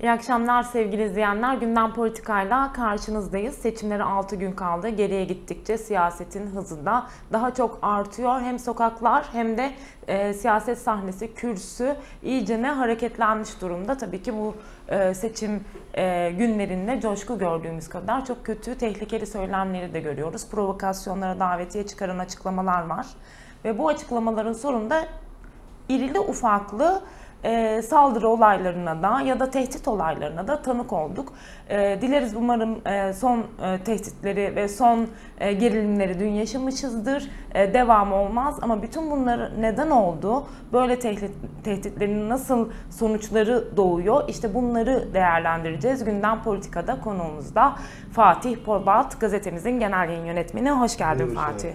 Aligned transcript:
İyi 0.00 0.10
akşamlar 0.10 0.62
sevgili 0.62 1.04
izleyenler. 1.04 1.54
Gündem 1.54 1.94
politikayla 1.94 2.72
karşınızdayız. 2.72 3.54
Seçimlere 3.54 4.02
6 4.02 4.36
gün 4.36 4.52
kaldı. 4.52 4.88
Geriye 4.88 5.24
gittikçe 5.24 5.78
siyasetin 5.78 6.46
hızı 6.46 6.86
da 6.86 7.06
daha 7.32 7.54
çok 7.54 7.78
artıyor. 7.82 8.40
Hem 8.40 8.58
sokaklar 8.58 9.26
hem 9.32 9.58
de 9.58 9.72
e, 10.08 10.34
siyaset 10.34 10.78
sahnesi, 10.78 11.34
kürsü 11.34 11.96
iyice 12.22 12.62
ne 12.62 12.70
hareketlenmiş 12.70 13.60
durumda. 13.60 13.96
Tabii 13.96 14.22
ki 14.22 14.34
bu 14.34 14.54
e, 14.88 15.14
seçim 15.14 15.64
e, 15.94 16.30
günlerinde 16.38 17.00
coşku 17.00 17.38
gördüğümüz 17.38 17.88
kadar 17.88 18.24
çok 18.24 18.46
kötü, 18.46 18.78
tehlikeli 18.78 19.26
söylemleri 19.26 19.94
de 19.94 20.00
görüyoruz. 20.00 20.50
Provokasyonlara 20.50 21.40
davetiye 21.40 21.86
çıkaran 21.86 22.18
açıklamalar 22.18 22.86
var. 22.86 23.06
Ve 23.64 23.78
bu 23.78 23.88
açıklamaların 23.88 24.52
sonunda 24.52 25.04
irili 25.88 26.20
ufaklı 26.20 27.02
e, 27.44 27.82
saldırı 27.82 28.28
olaylarına 28.28 29.02
da 29.02 29.20
ya 29.20 29.40
da 29.40 29.50
tehdit 29.50 29.88
olaylarına 29.88 30.48
da 30.48 30.62
tanık 30.62 30.92
olduk. 30.92 31.32
E, 31.68 31.98
dileriz 32.00 32.34
umarım 32.36 32.78
e, 32.86 33.12
son 33.12 33.38
e, 33.38 33.78
tehditleri 33.84 34.56
ve 34.56 34.68
son 34.68 35.06
e, 35.40 35.52
gerilimleri 35.52 36.20
dün 36.20 36.30
yaşamışızdır. 36.30 37.30
E, 37.54 37.74
devam 37.74 38.12
olmaz 38.12 38.58
ama 38.62 38.82
bütün 38.82 39.10
bunlar 39.10 39.50
neden 39.60 39.90
oldu? 39.90 40.46
Böyle 40.72 40.98
tehdit, 40.98 41.30
tehditlerin 41.64 42.28
nasıl 42.28 42.68
sonuçları 42.90 43.76
doğuyor? 43.76 44.28
İşte 44.28 44.54
bunları 44.54 45.14
değerlendireceğiz. 45.14 46.04
Gündem 46.04 46.42
Politika'da 46.42 47.00
konuğumuzda 47.00 47.76
Fatih 48.12 48.56
Polat, 48.64 49.20
gazetemizin 49.20 49.80
genel 49.80 50.08
yayın 50.08 50.24
yönetmeni. 50.24 50.70
Hoş 50.70 50.96
geldin 50.96 51.26
Hoş 51.26 51.34
Fatih. 51.34 51.70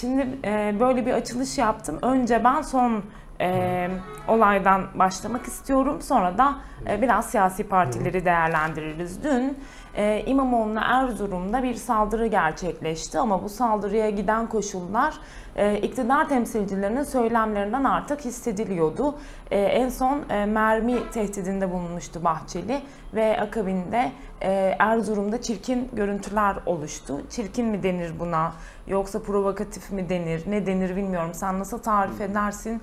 Şimdi 0.00 0.26
e, 0.44 0.76
böyle 0.80 1.06
bir 1.06 1.12
açılış 1.12 1.58
yaptım. 1.58 1.98
Önce 2.02 2.44
ben 2.44 2.62
son 2.62 3.02
e, 3.40 3.88
olaydan 4.28 4.86
başlamak 4.94 5.46
istiyorum. 5.46 6.02
Sonra 6.02 6.38
da 6.38 6.56
e, 6.90 7.02
biraz 7.02 7.30
siyasi 7.30 7.64
partileri 7.64 8.24
değerlendiririz. 8.24 9.24
Dün 9.24 9.58
e, 9.94 10.22
İmamoğlu'na 10.26 10.80
Erzurum'da 10.80 11.62
bir 11.62 11.74
saldırı 11.74 12.26
gerçekleşti 12.26 13.18
ama 13.18 13.42
bu 13.42 13.48
saldırıya 13.48 14.10
giden 14.10 14.46
koşullar 14.46 15.14
e, 15.56 15.78
iktidar 15.78 16.28
temsilcilerinin 16.28 17.02
söylemlerinden 17.02 17.84
artık 17.84 18.24
hissediliyordu. 18.24 19.14
E, 19.50 19.60
en 19.60 19.88
son 19.88 20.22
e, 20.30 20.46
mermi 20.46 21.10
tehdidinde 21.10 21.72
bulunmuştu 21.72 22.24
Bahçeli 22.24 22.82
ve 23.14 23.40
akabinde 23.40 24.12
e, 24.42 24.76
Erzurum'da 24.78 25.42
çirkin 25.42 25.88
görüntüler 25.92 26.56
oluştu. 26.66 27.20
Çirkin 27.30 27.66
mi 27.66 27.82
denir 27.82 28.20
buna 28.20 28.52
yoksa 28.86 29.22
provokatif 29.22 29.90
mi 29.90 30.08
denir 30.08 30.42
ne 30.46 30.66
denir 30.66 30.96
bilmiyorum. 30.96 31.34
Sen 31.34 31.58
nasıl 31.58 31.78
tarif 31.78 32.20
edersin? 32.20 32.82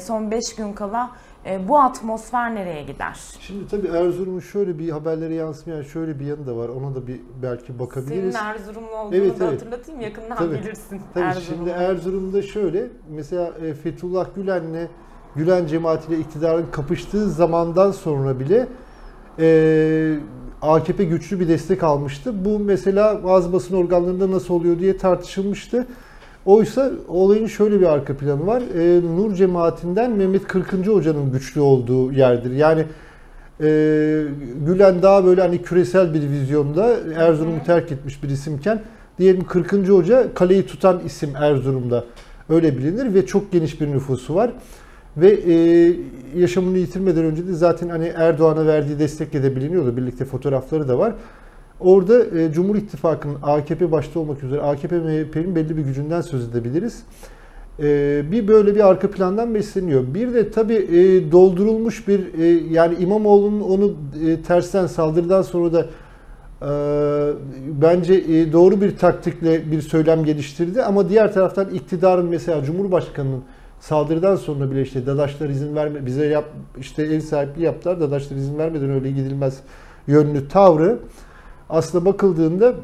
Son 0.00 0.30
5 0.30 0.54
gün 0.56 0.72
kala 0.72 1.10
e, 1.46 1.68
bu 1.68 1.78
atmosfer 1.78 2.54
nereye 2.54 2.82
gider? 2.82 3.18
Şimdi 3.40 3.68
tabii 3.68 3.86
Erzurum'un 3.86 4.40
şöyle 4.40 4.78
bir 4.78 4.90
haberlere 4.90 5.34
yansımayan 5.34 5.82
şöyle 5.82 6.20
bir 6.20 6.24
yanı 6.24 6.46
da 6.46 6.56
var. 6.56 6.68
Ona 6.68 6.94
da 6.94 7.06
bir 7.06 7.20
belki 7.42 7.78
bakabiliriz. 7.78 8.34
Senin 8.34 8.44
Erzurumlu 8.44 8.96
olduğunu 8.96 9.16
Evet, 9.16 9.40
da 9.40 9.44
evet. 9.44 9.54
hatırlatayım 9.62 10.00
yakından 10.00 10.36
Tabii. 10.36 10.54
bilirsin. 10.54 11.00
Tabii 11.14 11.24
Erzurum'u. 11.24 11.56
şimdi 11.56 11.70
Erzurum'da 11.70 12.42
şöyle 12.42 12.86
mesela 13.10 13.52
e, 13.62 13.74
Fethullah 13.74 14.26
Gülen'le 14.36 14.88
Gülen 15.36 15.66
cemaatiyle 15.66 16.20
iktidarın 16.20 16.66
kapıştığı 16.72 17.30
zamandan 17.30 17.90
sonra 17.90 18.40
bile 18.40 18.66
e, 19.38 20.16
AKP 20.62 21.04
güçlü 21.04 21.40
bir 21.40 21.48
destek 21.48 21.82
almıştı. 21.82 22.44
Bu 22.44 22.58
mesela 22.58 23.24
bazı 23.24 23.52
basın 23.52 23.76
organlarında 23.76 24.30
nasıl 24.30 24.54
oluyor 24.54 24.78
diye 24.78 24.96
tartışılmıştı. 24.96 25.86
Oysa 26.46 26.90
olayın 27.08 27.46
şöyle 27.46 27.80
bir 27.80 27.86
arka 27.86 28.16
planı 28.16 28.46
var. 28.46 28.62
E, 28.78 29.02
Nur 29.16 29.34
cemaatinden 29.34 30.10
Mehmet 30.10 30.46
Kırkıncı 30.46 30.90
Hoca'nın 30.90 31.32
güçlü 31.32 31.60
olduğu 31.60 32.12
yerdir. 32.12 32.50
Yani 32.50 32.84
e, 33.60 33.66
Gülen 34.66 35.02
daha 35.02 35.24
böyle 35.24 35.40
hani 35.40 35.62
küresel 35.62 36.14
bir 36.14 36.30
vizyonda 36.30 36.96
Erzurum'u 37.16 37.64
terk 37.66 37.92
etmiş 37.92 38.22
bir 38.22 38.28
isimken 38.28 38.82
diyelim 39.18 39.44
40. 39.44 39.72
Hoca 39.72 40.34
kaleyi 40.34 40.66
tutan 40.66 41.00
isim 41.06 41.36
Erzurum'da 41.36 42.04
öyle 42.48 42.78
bilinir 42.78 43.14
ve 43.14 43.26
çok 43.26 43.52
geniş 43.52 43.80
bir 43.80 43.88
nüfusu 43.88 44.34
var. 44.34 44.50
Ve 45.16 45.30
e, 45.30 45.54
yaşamını 46.36 46.78
yitirmeden 46.78 47.24
önce 47.24 47.46
de 47.46 47.52
zaten 47.52 47.88
hani 47.88 48.12
Erdoğan'a 48.16 48.66
verdiği 48.66 48.98
destekle 48.98 49.42
de 49.42 49.56
biliniyordu. 49.56 49.96
Birlikte 49.96 50.24
fotoğrafları 50.24 50.88
da 50.88 50.98
var. 50.98 51.14
Orada 51.80 52.38
e, 52.38 52.52
Cumhur 52.52 52.76
İttifakı'nın 52.76 53.36
AKP 53.42 53.92
başta 53.92 54.20
olmak 54.20 54.42
üzere 54.42 54.60
AKP 54.60 54.98
MHP'nin 54.98 55.56
belli 55.56 55.76
bir 55.76 55.82
gücünden 55.82 56.20
söz 56.20 56.48
edebiliriz. 56.48 57.02
E, 57.78 58.22
bir 58.32 58.48
böyle 58.48 58.74
bir 58.74 58.88
arka 58.88 59.10
plandan 59.10 59.54
besleniyor. 59.54 60.14
Bir 60.14 60.34
de 60.34 60.50
tabii 60.50 60.74
e, 60.74 61.32
doldurulmuş 61.32 62.08
bir 62.08 62.34
e, 62.38 62.46
yani 62.70 62.94
İmamoğlu'nun 62.94 63.60
onu 63.60 63.94
e, 64.26 64.42
tersten 64.42 64.86
saldırıdan 64.86 65.42
sonra 65.42 65.72
da 65.72 65.86
e, 66.62 66.70
bence 67.82 68.14
e, 68.14 68.52
doğru 68.52 68.80
bir 68.80 68.96
taktikle 68.96 69.70
bir 69.70 69.80
söylem 69.80 70.24
geliştirdi 70.24 70.82
ama 70.82 71.08
diğer 71.08 71.32
taraftan 71.32 71.70
iktidarın 71.70 72.26
mesela 72.26 72.64
Cumhurbaşkanı'nın 72.64 73.42
saldırıdan 73.80 74.36
sonra 74.36 74.70
bile 74.70 74.82
işte 74.82 75.06
Dadaşlar 75.06 75.48
izin 75.48 75.76
verme 75.76 76.06
bize 76.06 76.26
yap 76.26 76.44
işte 76.80 77.02
ev 77.02 77.20
sahipliği 77.20 77.62
yaptılar. 77.62 78.00
Dadaşlar 78.00 78.36
izin 78.36 78.58
vermeden 78.58 78.90
öyle 78.90 79.10
gidilmez 79.10 79.60
yönlü 80.06 80.48
tavrı 80.48 80.98
aslında 81.74 82.04
bakıldığında 82.04 82.74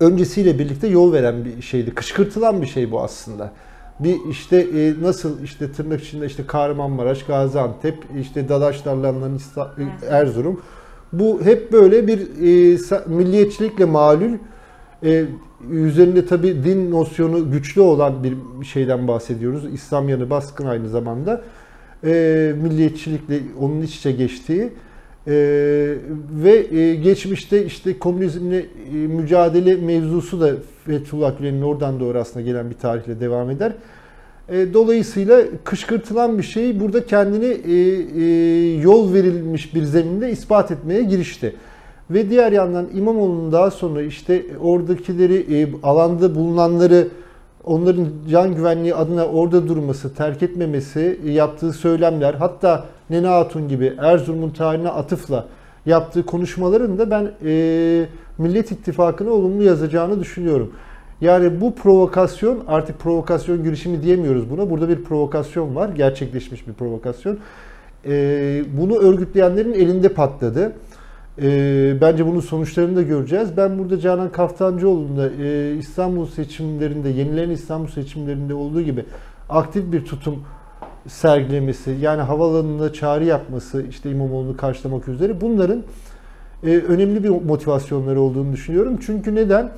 öncesiyle 0.00 0.58
birlikte 0.58 0.88
yol 0.88 1.12
veren 1.12 1.44
bir 1.44 1.62
şeydi. 1.62 1.94
Kışkırtılan 1.94 2.62
bir 2.62 2.66
şey 2.66 2.90
bu 2.90 3.00
aslında. 3.02 3.52
Bir 4.00 4.16
işte 4.30 4.56
e, 4.56 4.94
nasıl 5.02 5.42
işte 5.42 5.72
tırnak 5.72 6.02
içinde 6.02 6.26
işte 6.26 6.46
Kahramanmaraş, 6.46 7.22
Gaziantep, 7.22 7.98
işte 8.20 8.46
alınan 9.08 9.34
İsta- 9.34 9.70
Erzurum. 10.08 10.60
Bu 11.12 11.40
hep 11.44 11.72
böyle 11.72 12.06
bir 12.06 12.18
e, 12.18 12.78
milliyetçilikle 13.06 13.84
malul 13.84 14.32
e, 15.04 15.24
üzerinde 15.70 16.26
tabi 16.26 16.64
din 16.64 16.90
nosyonu 16.90 17.50
güçlü 17.52 17.80
olan 17.80 18.24
bir 18.24 18.66
şeyden 18.66 19.08
bahsediyoruz. 19.08 19.64
İslam 19.74 20.08
yanı 20.08 20.30
baskın 20.30 20.66
aynı 20.66 20.88
zamanda. 20.88 21.42
E, 22.04 22.54
milliyetçilikle 22.62 23.40
onun 23.60 23.82
iç 23.82 23.96
içe 23.96 24.12
geçtiği 24.12 24.72
e, 25.26 25.32
ve 26.42 26.76
e, 26.76 26.94
geçmişte 26.94 27.64
işte 27.64 27.98
komünizmle 27.98 28.58
e, 28.58 28.92
mücadele 28.92 29.76
mevzusu 29.76 30.40
da 30.40 30.50
Fethullah 30.84 31.38
Gülen'in 31.38 31.62
oradan 31.62 32.00
doğru 32.00 32.18
aslında 32.18 32.46
gelen 32.46 32.70
bir 32.70 32.74
tarihle 32.74 33.20
devam 33.20 33.50
eder. 33.50 33.72
E, 34.48 34.74
dolayısıyla 34.74 35.42
kışkırtılan 35.64 36.38
bir 36.38 36.42
şey 36.42 36.80
burada 36.80 37.06
kendini 37.06 37.44
e, 37.44 37.72
e, 37.72 38.80
yol 38.80 39.14
verilmiş 39.14 39.74
bir 39.74 39.82
zeminde 39.82 40.30
ispat 40.30 40.70
etmeye 40.70 41.02
girişti. 41.02 41.56
Ve 42.10 42.30
diğer 42.30 42.52
yandan 42.52 42.86
İmamoğlu'nun 42.94 43.52
daha 43.52 43.70
sonra 43.70 44.02
işte 44.02 44.42
oradakileri, 44.60 45.60
e, 45.60 45.68
alanda 45.82 46.34
bulunanları 46.34 47.08
onların 47.64 48.06
can 48.30 48.54
güvenliği 48.54 48.94
adına 48.94 49.26
orada 49.26 49.68
durması, 49.68 50.14
terk 50.14 50.42
etmemesi, 50.42 51.20
e, 51.26 51.30
yaptığı 51.30 51.72
söylemler, 51.72 52.34
hatta 52.34 52.86
Nene 53.10 53.26
Hatun 53.26 53.68
gibi 53.68 53.92
Erzurum'un 53.98 54.50
tarihine 54.50 54.88
atıfla 54.88 55.46
yaptığı 55.86 56.26
konuşmaların 56.26 56.98
da 56.98 57.10
ben 57.10 57.30
e, 57.44 58.06
Millet 58.38 58.72
İttifakı'na 58.72 59.30
olumlu 59.30 59.62
yazacağını 59.62 60.20
düşünüyorum. 60.20 60.72
Yani 61.20 61.60
bu 61.60 61.74
provokasyon, 61.74 62.64
artık 62.68 63.00
provokasyon 63.00 63.64
girişimi 63.64 64.02
diyemiyoruz 64.02 64.50
buna. 64.50 64.70
Burada 64.70 64.88
bir 64.88 65.04
provokasyon 65.04 65.76
var, 65.76 65.88
gerçekleşmiş 65.88 66.68
bir 66.68 66.72
provokasyon. 66.72 67.38
E, 68.06 68.64
bunu 68.78 68.98
örgütleyenlerin 68.98 69.72
elinde 69.72 70.08
patladı. 70.08 70.72
E, 71.42 71.96
bence 72.00 72.26
bunun 72.26 72.40
sonuçlarını 72.40 72.96
da 72.96 73.02
göreceğiz. 73.02 73.56
Ben 73.56 73.78
burada 73.78 74.00
Canan 74.00 74.32
Kaftancıoğlu'nun 74.32 75.16
da 75.16 75.30
e, 75.42 75.76
İstanbul 75.76 76.26
seçimlerinde, 76.26 77.08
yenilen 77.08 77.50
İstanbul 77.50 77.88
seçimlerinde 77.88 78.54
olduğu 78.54 78.82
gibi 78.82 79.04
aktif 79.48 79.92
bir 79.92 80.04
tutum 80.04 80.36
sergilemesi, 81.08 81.96
yani 82.00 82.22
havalanında 82.22 82.92
çağrı 82.92 83.24
yapması, 83.24 83.84
işte 83.90 84.10
İmamoğlu'nu 84.10 84.56
karşılamak 84.56 85.08
üzere 85.08 85.40
bunların 85.40 85.82
e, 86.64 86.68
önemli 86.76 87.24
bir 87.24 87.28
motivasyonları 87.28 88.20
olduğunu 88.20 88.52
düşünüyorum. 88.52 88.98
Çünkü 89.06 89.34
neden? 89.34 89.70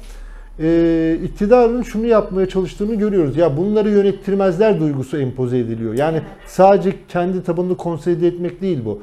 E, 0.61 1.19
iktidarın 1.25 1.83
şunu 1.83 2.07
yapmaya 2.07 2.49
çalıştığını 2.49 2.95
görüyoruz. 2.95 3.37
Ya 3.37 3.57
bunları 3.57 3.91
yönettirmezler 3.91 4.81
duygusu 4.81 5.19
empoze 5.19 5.59
ediliyor. 5.59 5.95
Yani 5.95 6.23
sadece 6.47 6.95
kendi 7.09 7.43
tabanını 7.43 7.77
konsolide 7.77 8.27
etmek 8.27 8.61
değil 8.61 8.85
bu. 8.85 9.03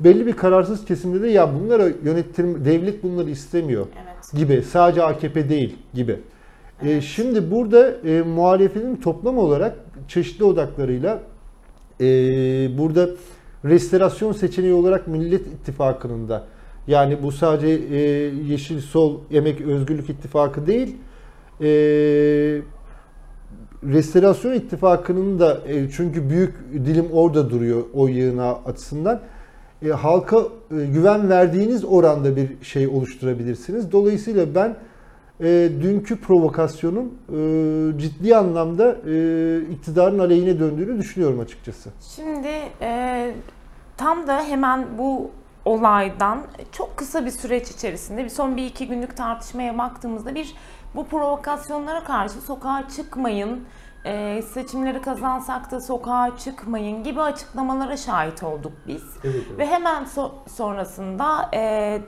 Belli 0.00 0.26
bir 0.26 0.32
kararsız 0.32 0.84
kesimde 0.84 1.22
de 1.22 1.28
ya 1.28 1.50
bunları 1.60 1.94
yönettir 2.04 2.64
devlet 2.64 3.02
bunları 3.02 3.30
istemiyor 3.30 3.86
Evet. 4.04 4.32
gibi. 4.32 4.62
Sadece 4.62 5.02
AKP 5.02 5.48
değil 5.48 5.76
gibi. 5.94 6.16
E, 6.84 7.00
şimdi 7.00 7.50
burada 7.50 7.90
e, 7.90 8.22
muhalefetin 8.22 8.96
toplam 8.96 9.38
olarak 9.38 9.76
çeşitli 10.08 10.44
odaklarıyla 10.44 11.18
e, 12.02 12.78
burada 12.78 13.08
restorasyon 13.64 14.32
seçeneği 14.32 14.74
olarak 14.74 15.08
Millet 15.08 15.46
İttifakı'nın 15.46 16.28
da 16.28 16.44
yani 16.86 17.22
bu 17.22 17.32
sadece 17.32 17.68
e, 17.68 18.00
Yeşil 18.48 18.80
Sol 18.80 19.20
Emek 19.30 19.60
Özgürlük 19.60 20.10
İttifakı 20.10 20.66
değil 20.66 20.96
e, 21.60 21.66
Restorasyon 23.84 24.52
İttifakı'nın 24.52 25.38
da 25.38 25.60
e, 25.68 25.90
çünkü 25.90 26.30
büyük 26.30 26.54
dilim 26.72 27.06
orada 27.12 27.50
duruyor 27.50 27.82
o 27.94 28.08
yığına 28.08 28.58
açısından 28.66 29.20
e, 29.86 29.88
halka 29.88 30.38
e, 30.38 30.84
güven 30.86 31.28
verdiğiniz 31.30 31.84
oranda 31.84 32.36
bir 32.36 32.48
şey 32.62 32.88
oluşturabilirsiniz. 32.88 33.92
Dolayısıyla 33.92 34.54
ben 34.54 34.76
e, 35.42 35.70
dünkü 35.82 36.20
provokasyonun 36.20 37.18
e, 37.28 37.98
ciddi 37.98 38.36
anlamda 38.36 38.96
e, 39.06 39.60
iktidarın 39.60 40.18
aleyhine 40.18 40.58
döndüğünü 40.60 40.98
düşünüyorum 40.98 41.40
açıkçası. 41.40 41.90
Şimdi 42.16 42.48
e, 42.80 43.34
tam 43.96 44.26
da 44.26 44.44
hemen 44.44 44.98
bu 44.98 45.30
olaydan 45.64 46.42
çok 46.72 46.96
kısa 46.96 47.24
bir 47.24 47.30
süreç 47.30 47.70
içerisinde 47.70 48.24
bir 48.24 48.28
son 48.28 48.56
bir 48.56 48.66
iki 48.66 48.88
günlük 48.88 49.16
tartışmaya 49.16 49.78
baktığımızda 49.78 50.34
bir 50.34 50.54
bu 50.94 51.04
provokasyonlara 51.06 52.04
karşı 52.04 52.40
sokağa 52.40 52.88
çıkmayın, 52.96 53.64
e, 54.04 54.42
seçimleri 54.42 55.00
kazansak 55.00 55.70
da 55.70 55.80
sokağa 55.80 56.36
çıkmayın 56.38 57.02
gibi 57.02 57.20
açıklamalara 57.20 57.96
şahit 57.96 58.42
olduk 58.42 58.72
biz. 58.88 59.02
Evet, 59.24 59.34
evet. 59.48 59.58
Ve 59.58 59.66
hemen 59.66 60.04
so- 60.04 60.48
sonrasında 60.48 61.50
e, 61.54 61.98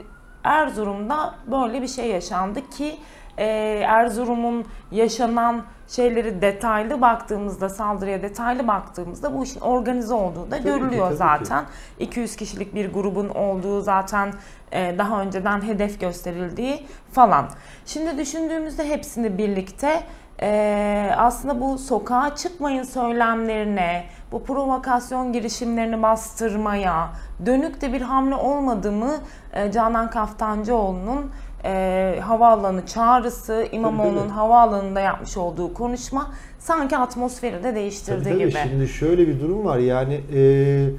Erzurum'da 0.43 1.35
böyle 1.51 1.81
bir 1.81 1.87
şey 1.87 2.07
yaşandı 2.07 2.69
ki 2.69 2.95
e, 3.37 3.45
Erzurum'un 3.87 4.65
yaşanan 4.91 5.63
şeyleri 5.87 6.41
detaylı 6.41 7.01
baktığımızda, 7.01 7.69
saldırıya 7.69 8.21
detaylı 8.21 8.67
baktığımızda 8.67 9.37
bu 9.37 9.43
işin 9.43 9.59
organize 9.59 10.13
olduğu 10.13 10.45
da 10.45 10.49
Tabii 10.49 10.63
ki, 10.63 10.63
görülüyor 10.69 11.09
ki. 11.09 11.15
zaten. 11.15 11.65
200 11.99 12.35
kişilik 12.35 12.75
bir 12.75 12.93
grubun 12.93 13.29
olduğu 13.29 13.81
zaten 13.81 14.33
e, 14.71 14.97
daha 14.97 15.21
önceden 15.21 15.61
hedef 15.61 15.99
gösterildiği 15.99 16.85
falan. 17.11 17.45
Şimdi 17.85 18.17
düşündüğümüzde 18.17 18.89
hepsini 18.89 19.37
birlikte 19.37 20.03
e, 20.41 21.11
aslında 21.17 21.61
bu 21.61 21.77
sokağa 21.77 22.35
çıkmayın 22.35 22.83
söylemlerine, 22.83 24.05
bu 24.31 24.43
provokasyon 24.43 25.33
girişimlerini 25.33 26.01
bastırmaya 26.03 27.09
dönük 27.45 27.81
de 27.81 27.93
bir 27.93 28.01
hamle 28.01 28.35
olmadığımı 28.35 29.11
e, 29.53 29.71
Canan 29.71 30.09
Kaftancıoğlu'nun 30.09 31.31
e, 31.65 32.19
havaalanı 32.21 32.85
çağrısı, 32.85 33.67
İmamoğlu'nun 33.71 34.29
havaalanında 34.29 34.99
yapmış 34.99 35.37
olduğu 35.37 35.73
konuşma 35.73 36.31
sanki 36.59 36.97
atmosferi 36.97 37.63
de 37.63 37.75
değiştirdi 37.75 38.23
Tabii, 38.23 38.33
tabii. 38.33 38.49
gibi. 38.49 38.59
Şimdi 38.69 38.87
şöyle 38.87 39.27
bir 39.27 39.39
durum 39.39 39.65
var 39.65 39.77
yani 39.77 40.21
e, 40.33 40.89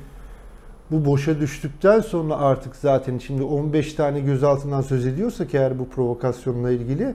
bu 0.91 1.05
boşa 1.05 1.41
düştükten 1.41 2.01
sonra 2.01 2.37
artık 2.37 2.77
zaten 2.77 3.19
şimdi 3.19 3.43
15 3.43 3.93
tane 3.93 4.21
gözaltından 4.21 4.81
söz 4.81 5.07
ediyorsak 5.07 5.55
eğer 5.55 5.79
bu 5.79 5.89
provokasyonla 5.89 6.71
ilgili 6.71 7.15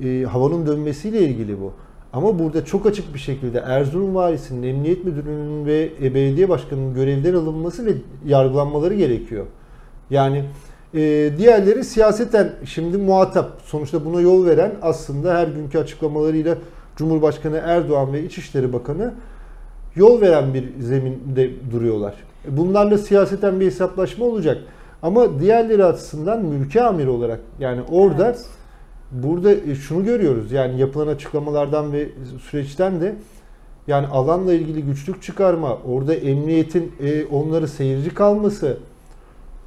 e, 0.00 0.24
havanın 0.24 0.66
dönmesiyle 0.66 1.20
ilgili 1.20 1.60
bu. 1.60 1.72
Ama 2.12 2.38
burada 2.38 2.64
çok 2.64 2.86
açık 2.86 3.14
bir 3.14 3.18
şekilde 3.18 3.58
Erzurum 3.58 4.14
Valisi'nin, 4.14 4.62
Emniyet 4.62 5.04
Müdürü'nün 5.04 5.66
ve 5.66 5.90
e, 6.02 6.14
belediye 6.14 6.48
başkanının 6.48 6.94
görevden 6.94 7.34
alınması 7.34 7.86
ve 7.86 7.92
yargılanmaları 8.26 8.94
gerekiyor. 8.94 9.46
Yani 10.10 10.44
e, 10.94 11.32
diğerleri 11.38 11.84
siyaseten 11.84 12.52
şimdi 12.64 12.96
muhatap. 12.96 13.50
Sonuçta 13.64 14.04
buna 14.04 14.20
yol 14.20 14.46
veren 14.46 14.72
aslında 14.82 15.34
her 15.34 15.48
günkü 15.48 15.78
açıklamalarıyla 15.78 16.56
Cumhurbaşkanı 16.96 17.60
Erdoğan 17.64 18.12
ve 18.12 18.24
İçişleri 18.24 18.72
Bakanı 18.72 19.14
yol 19.96 20.20
veren 20.20 20.54
bir 20.54 20.64
zeminde 20.80 21.50
duruyorlar. 21.72 22.14
Bunlarla 22.48 22.98
siyaseten 22.98 23.60
bir 23.60 23.66
hesaplaşma 23.66 24.24
olacak. 24.24 24.58
Ama 25.02 25.40
diğerleri 25.40 25.84
açısından 25.84 26.44
mülki 26.44 26.82
amir 26.82 27.06
olarak 27.06 27.40
yani 27.58 27.80
orada 27.90 28.26
Evet. 28.26 28.46
burada 29.10 29.52
e, 29.52 29.74
şunu 29.74 30.04
görüyoruz. 30.04 30.52
Yani 30.52 30.80
yapılan 30.80 31.06
açıklamalardan 31.06 31.92
ve 31.92 32.08
süreçten 32.50 33.00
de 33.00 33.14
yani 33.86 34.06
alanla 34.06 34.52
ilgili 34.52 34.82
güçlük 34.82 35.22
çıkarma, 35.22 35.78
orada 35.88 36.14
emniyetin 36.14 36.92
e, 37.02 37.24
onları 37.24 37.68
seyirci 37.68 38.14
kalması 38.14 38.76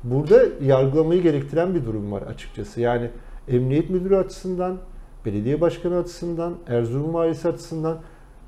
burada 0.03 0.44
yargılamayı 0.61 1.21
gerektiren 1.21 1.75
bir 1.75 1.85
durum 1.85 2.11
var 2.11 2.21
açıkçası. 2.21 2.81
Yani 2.81 3.09
emniyet 3.47 3.89
müdürü 3.89 4.15
açısından, 4.15 4.77
belediye 5.25 5.61
başkanı 5.61 5.97
açısından, 5.97 6.53
Erzurum 6.67 7.13
valisi 7.13 7.47
açısından 7.47 7.97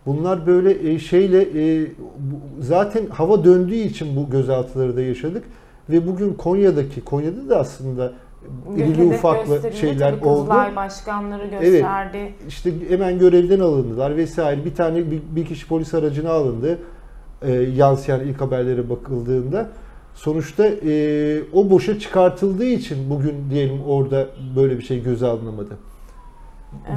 bunlar 0.05 0.47
böyle 0.47 0.91
e, 0.91 0.99
şeyle 0.99 1.41
e, 1.41 1.87
zaten 2.59 3.05
hava 3.05 3.43
döndüğü 3.43 3.75
için 3.75 4.15
bu 4.15 4.29
gözaltıları 4.29 4.95
da 4.95 5.01
yaşadık 5.01 5.43
ve 5.89 6.07
bugün 6.07 6.33
Konya'daki 6.33 7.01
Konya'da 7.01 7.49
da 7.49 7.59
aslında 7.59 8.13
irili 8.77 9.03
ufaklı 9.03 9.71
şeyler 9.73 10.13
oldu. 10.13 10.39
Kızılay 10.39 10.75
başkanları 10.75 11.47
gösterdi. 11.47 12.33
İşte 12.47 12.71
hemen 12.89 13.19
görevden 13.19 13.59
alındılar 13.59 14.17
vesaire. 14.17 14.65
Bir 14.65 14.75
tane 14.75 15.11
bir, 15.11 15.21
bir 15.35 15.45
kişi 15.45 15.67
polis 15.67 15.93
aracına 15.93 16.31
alındı. 16.31 16.79
E, 17.41 17.51
yansıyan 17.51 18.21
ilk 18.21 18.41
haberlere 18.41 18.89
bakıldığında. 18.89 19.69
Sonuçta 20.15 20.65
e, 20.67 21.41
o 21.53 21.69
boşa 21.69 21.99
çıkartıldığı 21.99 22.65
için 22.65 23.09
bugün 23.09 23.49
diyelim 23.49 23.81
orada 23.87 24.27
böyle 24.55 24.77
bir 24.77 24.83
şey 24.83 25.03
göze 25.03 25.27
alınamadı. 25.27 25.77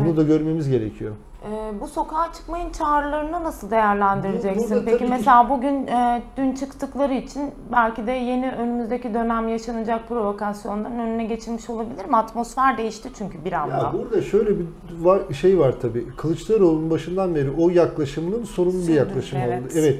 Bunu 0.00 0.06
Evet. 0.08 0.16
da 0.16 0.22
görmemiz 0.22 0.70
gerekiyor. 0.70 1.12
Ee, 1.44 1.80
bu 1.80 1.88
sokağa 1.88 2.32
çıkmayın 2.32 2.70
çağrılarını 2.72 3.44
nasıl 3.44 3.70
değerlendireceksin? 3.70 4.64
Bu- 4.70 4.70
burada 4.70 4.84
Peki 4.84 4.98
tabii 4.98 5.06
ki- 5.08 5.12
mesela 5.16 5.50
bugün 5.50 5.86
e, 5.86 6.22
dün 6.36 6.52
çıktıkları 6.54 7.14
için 7.14 7.50
belki 7.72 8.06
de 8.06 8.10
yeni 8.12 8.50
önümüzdeki 8.52 9.14
dönem 9.14 9.48
yaşanacak 9.48 10.08
provokasyonların 10.08 10.98
önüne 10.98 11.24
geçilmiş 11.24 11.70
olabilir 11.70 12.04
mi? 12.04 12.16
Atmosfer 12.16 12.78
değişti 12.78 13.08
çünkü 13.18 13.44
bir 13.44 13.52
anda. 13.52 13.76
Ya 13.76 13.92
burada 13.92 14.22
şöyle 14.22 14.50
bir 14.58 14.64
var, 15.00 15.20
şey 15.40 15.58
var 15.58 15.74
tabii. 15.82 16.08
Kılıçdaroğlu'nun 16.16 16.90
başından 16.90 17.34
beri 17.34 17.50
o 17.58 17.68
yaklaşımının 17.70 18.44
sorunlu 18.44 18.74
bir 18.78 18.82
Sürdü, 18.82 18.96
yaklaşım 18.96 19.38
evet. 19.38 19.62
oldu. 19.62 19.68
Evet. 19.76 19.98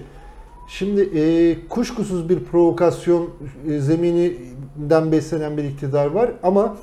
Şimdi 0.69 1.01
e, 1.01 1.57
kuşkusuz 1.69 2.29
bir 2.29 2.45
provokasyon 2.45 3.31
e, 3.69 3.79
zemininden 3.79 5.13
beslenen 5.13 5.57
bir 5.57 5.65
iktidar 5.65 6.07
var 6.07 6.31
ama 6.43 6.77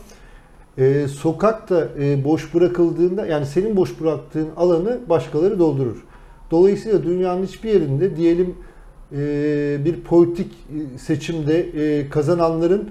e, 0.77 1.07
sokakta 1.07 1.87
e, 1.99 2.23
boş 2.23 2.53
bırakıldığında 2.53 3.25
yani 3.25 3.45
senin 3.45 3.77
boş 3.77 4.01
bıraktığın 4.01 4.49
alanı 4.57 4.99
başkaları 5.09 5.59
doldurur. 5.59 6.03
Dolayısıyla 6.51 7.03
dünyanın 7.03 7.45
hiçbir 7.45 7.69
yerinde 7.69 8.17
diyelim 8.17 8.55
e, 9.11 9.17
bir 9.85 10.01
politik 10.01 10.51
e, 10.53 10.97
seçimde 10.97 11.59
e, 11.59 12.09
kazananların 12.09 12.89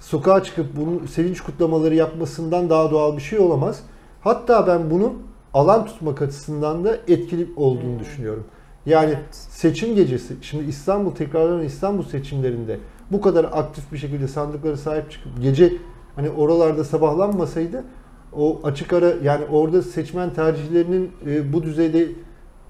sokağa 0.00 0.42
çıkıp 0.42 0.66
bunun 0.76 1.06
sevinç 1.06 1.40
kutlamaları 1.40 1.94
yapmasından 1.94 2.70
daha 2.70 2.90
doğal 2.90 3.16
bir 3.16 3.22
şey 3.22 3.38
olamaz. 3.38 3.82
Hatta 4.20 4.66
ben 4.66 4.90
bunun 4.90 5.12
alan 5.54 5.86
tutmak 5.86 6.22
açısından 6.22 6.84
da 6.84 6.96
etkili 7.08 7.48
olduğunu 7.56 7.98
düşünüyorum. 7.98 8.44
Yani 8.86 9.10
Evet. 9.10 9.34
seçim 9.34 9.94
gecesi, 9.94 10.34
şimdi 10.40 10.64
İstanbul 10.64 11.10
tekrarlanan 11.10 11.64
İstanbul 11.64 12.02
seçimlerinde 12.02 12.78
bu 13.10 13.20
kadar 13.20 13.44
aktif 13.44 13.92
bir 13.92 13.98
şekilde 13.98 14.28
sandıklara 14.28 14.76
sahip 14.76 15.10
çıkıp 15.10 15.42
gece 15.42 15.72
hani 16.16 16.30
oralarda 16.30 16.84
sabahlanmasaydı 16.84 17.84
o 18.32 18.60
açık 18.64 18.92
ara 18.92 19.12
yani 19.24 19.44
orada 19.50 19.82
seçmen 19.82 20.30
tercihlerinin 20.30 21.10
e, 21.26 21.52
bu 21.52 21.62
düzeyde 21.62 22.08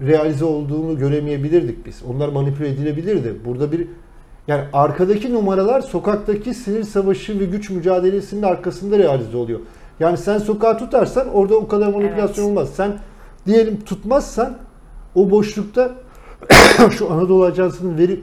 realize 0.00 0.44
olduğunu 0.44 0.98
göremeyebilirdik 0.98 1.86
biz. 1.86 2.02
Onlar 2.08 2.28
manipüle 2.28 2.68
edilebilirdi. 2.68 3.34
Burada 3.44 3.72
bir 3.72 3.86
yani 4.48 4.64
arkadaki 4.72 5.34
numaralar 5.34 5.80
sokaktaki 5.80 6.54
sinir 6.54 6.84
savaşı 6.84 7.40
ve 7.40 7.44
güç 7.44 7.70
mücadelesinin 7.70 8.42
arkasında 8.42 8.98
realize 8.98 9.36
oluyor. 9.36 9.60
Yani 10.00 10.16
sen 10.16 10.38
sokağı 10.38 10.78
tutarsan 10.78 11.28
orada 11.28 11.56
o 11.56 11.68
kadar 11.68 11.86
manipülasyon 11.88 12.44
Evet. 12.44 12.58
olmaz. 12.58 12.70
Sen 12.74 12.98
diyelim 13.46 13.80
tutmazsan 13.80 14.58
o 15.14 15.30
boşlukta 15.30 15.94
şu 16.98 17.12
Anadolu 17.12 17.44
Ajansı'nın 17.44 17.98
veri 17.98 18.20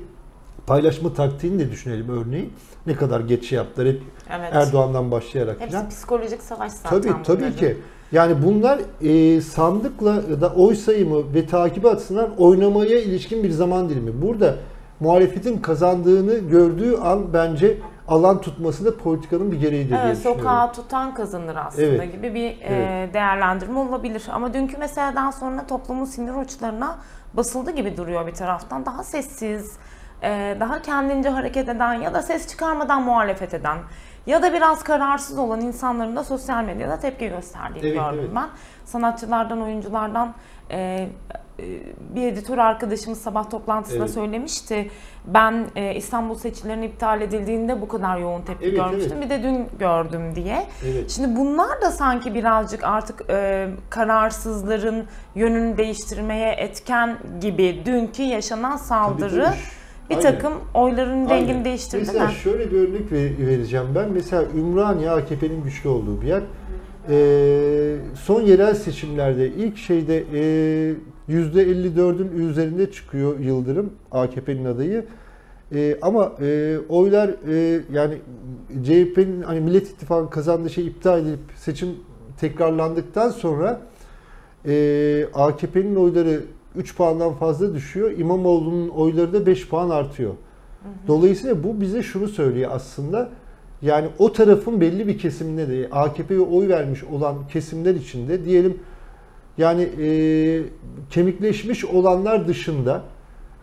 paylaşma 0.67 1.13
taktiğini 1.13 1.59
de 1.59 1.71
düşünelim 1.71 2.09
örneğin. 2.09 2.53
Ne 2.87 2.95
kadar 2.95 3.19
geç 3.19 3.45
şey 3.49 3.57
yaptılar 3.57 3.87
hep 3.87 4.01
Evet. 4.39 4.49
Erdoğan'dan 4.53 5.11
başlayarak 5.11 5.59
Hepsi 5.61 5.75
falan. 5.75 5.89
psikolojik 5.89 6.41
savaş 6.43 6.71
zaten. 6.71 7.01
Tabii 7.01 7.23
tabii 7.23 7.37
bunların. 7.39 7.57
ki. 7.57 7.77
Yani 8.11 8.35
bunlar 8.45 8.79
e, 9.01 9.41
sandıkla 9.41 10.41
da 10.41 10.53
oy 10.53 10.75
sayımı 10.75 11.33
ve 11.33 11.45
takibi 11.45 11.87
açısından 11.89 12.29
oynamaya 12.37 12.99
ilişkin 13.01 13.43
bir 13.43 13.49
zaman 13.51 13.89
dilimi. 13.89 14.21
Burada 14.21 14.55
muhalefetin 14.99 15.57
kazandığını 15.57 16.37
gördüğü 16.37 16.95
an 16.95 17.33
bence 17.33 17.77
alan 18.07 18.41
tutması 18.41 18.85
da 18.85 18.97
politikanın 18.97 19.51
bir 19.51 19.59
gereğidir 19.59 19.89
diye 19.89 19.99
Evet, 20.05 20.15
düşünüyorum. 20.17 20.41
sokağa 20.41 20.71
tutan 20.71 21.13
kazanır 21.13 21.55
aslında 21.55 21.85
Evet. 21.87 22.11
gibi 22.11 22.33
bir 22.35 22.49
e, 22.49 22.55
Evet. 22.61 23.13
değerlendirme 23.13 23.79
olabilir. 23.79 24.27
Ama 24.31 24.53
dünkü 24.53 24.77
meseleden 24.77 25.31
sonra 25.31 25.67
toplumun 25.67 26.05
sinir 26.05 26.33
uçlarına 26.33 26.97
basıldı 27.33 27.71
gibi 27.71 27.97
duruyor 27.97 28.27
bir 28.27 28.33
taraftan. 28.33 28.85
Daha 28.85 29.03
sessiz, 29.03 29.77
e, 30.23 30.57
daha 30.59 30.81
kendince 30.81 31.29
hareket 31.29 31.69
eden 31.69 31.93
ya 31.93 32.13
da 32.13 32.21
ses 32.21 32.47
çıkarmadan 32.47 33.01
muhalefet 33.03 33.53
eden 33.53 33.77
ya 34.25 34.41
da 34.41 34.53
biraz 34.53 34.83
kararsız 34.83 35.37
olan 35.37 35.61
insanların 35.61 36.15
da 36.15 36.23
sosyal 36.23 36.63
medyada 36.63 36.99
tepki 36.99 37.29
gösterdiğini 37.29 37.87
Evet, 37.87 37.97
gördüm 37.99 38.19
evet. 38.21 38.31
ben. 38.35 38.47
Sanatçılardan, 38.85 39.61
oyunculardan 39.61 40.33
e, 40.71 41.09
bir 42.15 42.27
editör 42.27 42.57
arkadaşımız 42.57 43.21
sabah 43.21 43.49
toplantısında 43.49 44.03
Evet. 44.03 44.13
söylemişti. 44.13 44.89
Ben 45.27 45.65
e, 45.75 45.95
İstanbul 45.95 46.35
seçimlerinin 46.35 46.87
iptal 46.87 47.21
edildiğinde 47.21 47.81
bu 47.81 47.87
kadar 47.87 48.17
yoğun 48.17 48.41
tepki 48.41 48.65
Evet, 48.65 48.75
görmüştüm. 48.75 49.17
evet. 49.17 49.25
Bir 49.25 49.29
de 49.29 49.43
dün 49.43 49.65
gördüm 49.79 50.35
diye. 50.35 50.63
Evet. 50.85 51.09
Şimdi 51.11 51.35
bunlar 51.39 51.81
da 51.81 51.91
sanki 51.91 52.33
birazcık 52.33 52.83
artık 52.83 53.29
e, 53.29 53.67
kararsızların 53.89 55.05
yönünü 55.35 55.77
değiştirmeye 55.77 56.51
etken 56.51 57.17
gibi 57.41 57.81
dünkü 57.85 58.23
yaşanan 58.23 58.77
saldırı 58.77 59.47
bir 60.09 60.15
Aynen. 60.17 60.31
takım 60.31 60.53
oyların 60.73 61.25
Aynen. 61.25 61.29
rengini 61.29 61.65
değiştirdi 61.65 62.03
Mesela 62.07 62.25
mi? 62.27 62.33
şöyle 62.33 62.71
bir 62.71 62.77
örnek 62.89 63.11
ver- 63.11 63.47
vereceğim 63.47 63.85
ben. 63.95 64.09
Mesela 64.11 64.43
Ümraniye 64.55 65.09
AKP'nin 65.11 65.63
güçlü 65.63 65.89
olduğu 65.89 66.21
bir 66.21 66.27
yer. 66.27 66.41
Ee, 67.09 67.95
son 68.15 68.41
yerel 68.41 68.73
seçimlerde 68.75 69.47
ilk 69.47 69.77
şeyde 69.77 70.17
e, 70.33 70.95
%54'ün 71.29 72.49
üzerinde 72.49 72.91
çıkıyor 72.91 73.39
Yıldırım 73.39 73.93
AKP'nin 74.11 74.65
adayı. 74.65 75.05
E, 75.73 75.97
ama 76.01 76.33
e, 76.41 76.77
oylar 76.89 77.29
e, 77.47 77.81
yani 77.93 78.17
CHP'nin 78.83 79.41
hani 79.41 79.59
Millet 79.59 79.89
İttifakı 79.89 80.29
kazandığı 80.29 80.69
şey 80.69 80.87
iptal 80.87 81.21
edilip 81.21 81.39
seçim 81.55 81.89
tekrarlandıktan 82.39 83.29
sonra 83.29 83.81
e, 84.65 85.27
AKP'nin 85.33 85.95
oyları 85.95 86.41
3 86.75 86.95
puandan 86.95 87.33
fazla 87.33 87.75
düşüyor. 87.75 88.11
İmamoğlu'nun 88.17 88.89
oyları 88.89 89.33
da 89.33 89.45
5 89.45 89.69
puan 89.69 89.89
artıyor. 89.89 90.33
Dolayısıyla 91.07 91.63
bu 91.63 91.81
bize 91.81 92.03
şunu 92.03 92.27
söylüyor 92.27 92.71
aslında. 92.73 93.29
Yani 93.81 94.07
o 94.19 94.33
tarafın 94.33 94.81
belli 94.81 95.07
bir 95.07 95.17
kesiminde 95.17 95.69
de 95.69 95.89
AKP'ye 95.91 96.39
oy 96.39 96.67
vermiş 96.67 97.03
olan 97.03 97.35
kesimler 97.53 97.95
içinde 97.95 98.45
diyelim 98.45 98.77
yani 99.57 99.81
e, 100.01 100.61
kemikleşmiş 101.09 101.85
olanlar 101.85 102.47
dışında 102.47 103.03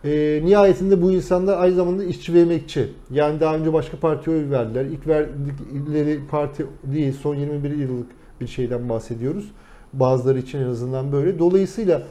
e, 0.05 0.41
nihayetinde 0.45 1.01
bu 1.01 1.11
insanlar 1.11 1.57
aynı 1.57 1.75
zamanda 1.75 2.03
işçi 2.03 2.33
ve 2.33 2.39
emekçi. 2.39 2.89
Yani 3.11 3.39
daha 3.39 3.55
önce 3.55 3.73
başka 3.73 3.97
partiye 3.97 4.35
oy 4.37 4.49
verdiler. 4.49 4.85
İlk 4.85 5.07
verdikleri 5.07 6.19
parti 6.31 6.65
değil 6.83 7.13
son 7.13 7.35
21 7.35 7.71
yıllık 7.71 8.07
bir 8.41 8.47
şeyden 8.47 8.89
bahsediyoruz. 8.89 9.51
Bazıları 9.93 10.39
için 10.39 10.59
en 10.59 10.67
azından 10.67 11.11
böyle. 11.11 11.39
Dolayısıyla 11.39 12.01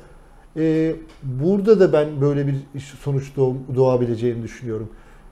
e, 0.57 0.95
burada 1.23 1.81
da 1.81 1.93
ben 1.93 2.21
böyle 2.21 2.47
bir 2.47 2.55
sonuç 3.03 3.33
doğ- 3.37 3.76
doğabileceğini 3.76 4.43
düşünüyorum. 4.43 4.88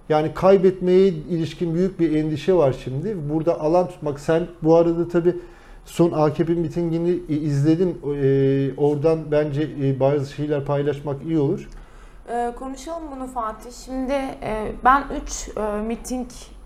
Yani 0.09 0.35
kaybetmeye 0.35 1.09
ilişkin 1.09 1.75
büyük 1.75 2.01
bir 2.01 2.17
endişe 2.17 2.55
var 2.55 2.77
şimdi. 2.85 3.17
Burada 3.33 3.61
alan 3.61 3.89
tutmak. 3.89 4.21
Sen 4.21 4.47
bu 4.63 4.77
arada 4.77 5.09
tabii 5.09 5.35
son 5.85 6.13
AKP 6.13 6.55
mitingini 6.55 7.19
e, 7.29 7.35
izledin. 7.35 7.91
E, 7.91 8.75
oradan 8.77 9.19
bence 9.31 9.63
e, 9.83 10.01
bazı 10.01 10.33
şeyler 10.33 10.65
paylaşmak 10.65 11.23
iyi 11.23 11.39
olur. 11.39 11.69
Ee, 12.29 12.53
konuşalım 12.59 13.03
bunu 13.17 13.27
Fatih. 13.27 13.71
Şimdi 13.85 14.13
e, 14.43 14.73
ben 14.85 15.05
3 15.27 15.51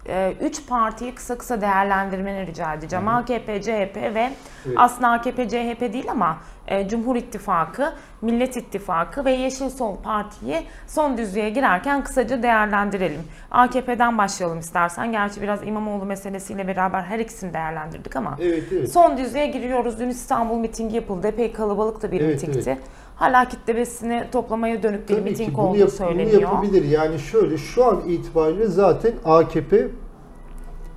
e, 0.08 0.32
3 0.40 0.66
partiyi 0.68 1.14
kısa 1.14 1.38
kısa 1.38 1.60
değerlendirmeni 1.60 2.46
rica 2.46 2.74
edeceğim. 2.74 3.06
Hı 3.06 3.10
hı. 3.10 3.14
AKP, 3.14 3.62
CHP 3.62 3.96
ve 3.96 4.30
Evet. 4.66 4.76
aslında 4.76 5.08
AKP, 5.10 5.48
CHP 5.48 5.80
değil 5.92 6.10
ama 6.10 6.38
e, 6.66 6.88
Cumhur 6.88 7.16
İttifakı, 7.16 7.92
Millet 8.22 8.56
İttifakı 8.56 9.24
ve 9.24 9.30
Yeşil 9.32 9.70
Sol 9.70 9.96
Parti'yi 9.96 10.62
son 10.86 11.18
düzlüğe 11.18 11.50
girerken 11.50 12.04
kısaca 12.04 12.42
değerlendirelim. 12.42 13.22
AKP'den 13.50 14.18
başlayalım 14.18 14.58
istersen. 14.58 15.12
Gerçi 15.12 15.42
biraz 15.42 15.66
İmamoğlu 15.66 16.04
meselesiyle 16.04 16.68
beraber 16.68 17.02
her 17.02 17.18
ikisini 17.18 17.54
değerlendirdik 17.54 18.16
ama. 18.16 18.36
Evet, 18.40 18.64
evet. 18.72 18.92
Son 18.92 19.16
düzlüğe 19.16 19.46
giriyoruz. 19.46 20.00
Dün 20.00 20.08
İstanbul 20.08 20.58
mitingi 20.58 20.96
yapıldı. 20.96 21.26
Epey 21.28 21.52
kalabalık 21.52 22.02
da 22.02 22.12
bir 22.12 22.20
Evet, 22.20 22.34
mitingdi. 22.34 22.62
evet. 22.70 22.78
Hala 23.16 23.48
kitlesini 23.48 24.24
toplamaya 24.32 24.82
dönük 24.82 25.08
bir 25.08 25.14
Tabii 25.14 25.30
miting 25.30 25.54
ki 25.54 25.60
olduğu 25.60 25.76
yap- 25.78 25.90
söyleniyor. 25.90 26.32
bunu 26.32 26.40
yapabilir. 26.42 26.84
Yani 26.84 27.18
şöyle 27.18 27.58
şu 27.58 27.84
an 27.84 28.00
itibariyle 28.08 28.66
zaten 28.66 29.12
AKP 29.24 29.88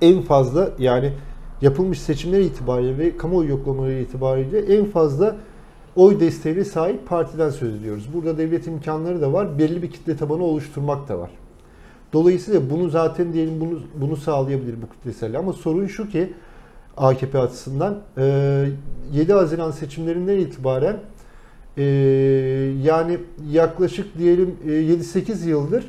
en 0.02 0.22
fazla 0.22 0.70
yani 0.78 1.12
yapılmış 1.60 2.00
seçimler 2.00 2.40
itibariyle 2.40 2.98
ve 2.98 3.16
kamuoyu 3.16 3.50
yoklamaları 3.50 3.92
itibariyle 3.92 4.58
en 4.78 4.84
fazla 4.84 5.36
oy 5.96 6.20
desteğine 6.20 6.64
sahip 6.64 7.08
partiden 7.08 7.50
söz 7.50 7.74
ediyoruz. 7.80 8.08
Burada 8.14 8.38
devlet 8.38 8.66
imkanları 8.66 9.20
da 9.20 9.32
var. 9.32 9.58
Belli 9.58 9.82
bir 9.82 9.90
kitle 9.90 10.16
tabanı 10.16 10.44
oluşturmak 10.44 11.08
da 11.08 11.18
var. 11.18 11.30
Dolayısıyla 12.12 12.70
bunu 12.70 12.88
zaten 12.90 13.32
diyelim 13.32 13.60
bunu 13.60 13.78
bunu 13.94 14.16
sağlayabilir 14.16 14.74
bu 14.82 14.88
kitlesel. 14.94 15.38
Ama 15.38 15.52
sorun 15.52 15.86
şu 15.86 16.08
ki 16.08 16.32
AKP 16.96 17.38
açısından 17.38 17.98
e, 18.18 18.66
7 19.12 19.32
Haziran 19.32 19.70
seçimlerinden 19.70 20.36
itibaren 20.38 20.96
e, 21.76 21.82
yani 22.82 23.18
yaklaşık 23.50 24.18
diyelim 24.18 24.56
e, 24.66 24.70
7-8 24.70 25.48
yıldır 25.48 25.84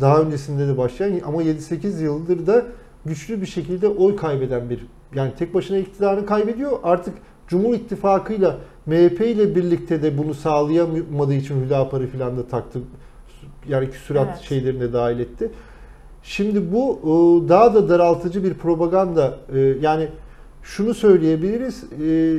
daha 0.00 0.20
öncesinde 0.20 0.68
de 0.68 0.78
başlayan 0.78 1.20
ama 1.26 1.42
7-8 1.42 2.02
yıldır 2.02 2.46
da 2.46 2.66
güçlü 3.06 3.40
bir 3.40 3.46
şekilde 3.46 3.88
oy 3.88 4.16
kaybeden 4.16 4.70
bir 4.70 4.86
yani 5.14 5.32
tek 5.38 5.54
başına 5.54 5.76
iktidarını 5.78 6.26
kaybediyor. 6.26 6.78
Artık 6.82 7.14
Cumhur 7.48 7.74
İttifakı'yla 7.74 8.56
MHP 8.86 9.20
ile 9.20 9.54
birlikte 9.54 10.02
de 10.02 10.18
bunu 10.18 10.34
sağlayamadığı 10.34 11.34
için 11.34 11.64
Hüdapar'ı 11.64 12.06
falan 12.06 12.36
da 12.36 12.46
taktı. 12.46 12.80
Yani 13.68 13.90
küsurat 13.90 14.28
Evet. 14.30 14.40
şeylerine 14.40 14.92
dahil 14.92 15.18
etti. 15.18 15.50
Şimdi 16.22 16.72
bu 16.72 16.98
e, 17.02 17.48
daha 17.48 17.74
da 17.74 17.88
daraltıcı 17.88 18.44
bir 18.44 18.54
propaganda. 18.54 19.38
E, 19.54 19.58
Yani 19.58 20.08
şunu 20.62 20.94
söyleyebiliriz. 20.94 21.84
e, 21.84 22.38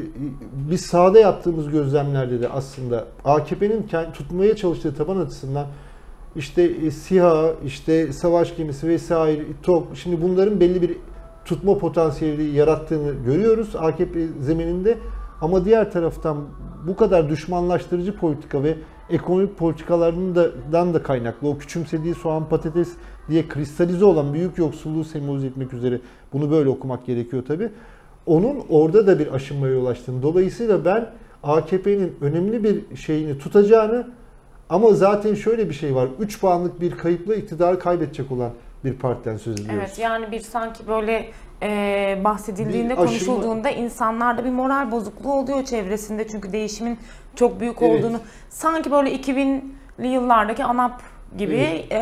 Biz 0.70 0.82
sahada 0.82 1.20
yaptığımız 1.20 1.70
gözlemlerde 1.70 2.42
de 2.42 2.50
aslında 2.50 3.06
AKP'nin 3.26 3.86
tutmaya 4.14 4.56
çalıştığı 4.56 4.96
taban 4.96 5.18
açısından 5.18 5.68
işte 6.36 6.64
e, 6.64 6.92
SİHA, 6.92 7.52
işte 7.66 8.14
savaş 8.14 8.58
gemisi 8.58 8.88
vesaire, 8.88 9.42
TOP, 9.64 9.96
şimdi 9.96 10.22
bunların 10.22 10.60
belli 10.60 10.82
bir 10.82 10.98
tutma 11.46 11.78
potansiyeli 11.78 12.44
yarattığını 12.44 13.14
görüyoruz 13.26 13.76
AKP 13.76 14.28
zemininde. 14.40 14.98
Ama 15.42 15.66
diğer 15.66 15.92
taraftan 15.92 16.38
bu 16.88 16.96
kadar 16.96 17.30
düşmanlaştırıcı 17.30 18.16
politika 18.18 18.64
ve 18.64 18.76
ekonomik 19.10 19.58
politikalarından 19.58 20.94
da, 20.94 21.04
kaynaklı 21.04 21.50
o 21.50 21.58
küçümsediği 21.58 22.16
soğan 22.16 22.50
patates 22.50 22.90
diye 23.30 23.48
kristalize 23.48 24.06
olan 24.06 24.34
büyük 24.34 24.58
yoksulluğu 24.58 25.04
sembolize 25.04 25.48
etmek 25.48 25.74
üzere 25.74 26.00
bunu 26.34 26.52
böyle 26.52 26.70
okumak 26.70 27.06
gerekiyor 27.06 27.46
tabi. 27.46 27.70
Onun 28.26 28.64
orada 28.70 29.08
da 29.08 29.20
bir 29.20 29.34
aşınmaya 29.34 29.74
yol 29.74 29.86
açtığını. 29.86 30.24
Dolayısıyla 30.24 30.86
ben 30.86 31.10
AKP'nin 31.44 32.16
önemli 32.22 32.64
bir 32.64 32.96
şeyini 32.96 33.38
tutacağını 33.40 34.08
ama 34.70 34.94
zaten 34.94 35.34
şöyle 35.36 35.70
bir 35.70 35.74
şey 35.74 35.96
var. 35.96 36.08
3 36.20 36.40
puanlık 36.42 36.82
bir 36.82 36.92
kayıpla 36.92 37.36
iktidarı 37.36 37.80
kaybedecek 37.80 38.32
olan 38.32 38.52
bir 38.86 38.94
partiden 38.94 39.38
söz 39.38 39.54
ediyoruz. 39.54 39.76
Evet 39.80 40.00
yani 40.00 40.32
bir 40.32 40.40
sanki 40.40 40.88
böyle 40.88 41.26
e, 41.64 42.22
bahsedildiğinde 42.24 42.90
Bir 42.94 42.98
aşımı- 42.98 43.08
konuşulduğunda 43.08 43.70
insanlarda 43.70 44.46
bir 44.46 44.50
moral 44.50 44.92
bozukluğu 44.92 45.34
oluyor 45.34 45.64
çevresinde 45.66 46.28
çünkü 46.28 46.52
değişimin 46.52 46.98
çok 47.36 47.60
büyük 47.60 47.82
Evet. 47.82 47.92
olduğunu 48.06 48.18
sanki 48.50 48.92
böyle 48.92 49.12
2000'li 49.16 50.08
yıllardaki 50.08 50.64
ANAP 50.64 51.02
gibi 51.38 51.56
Evet. 51.56 51.92
e, 51.92 51.98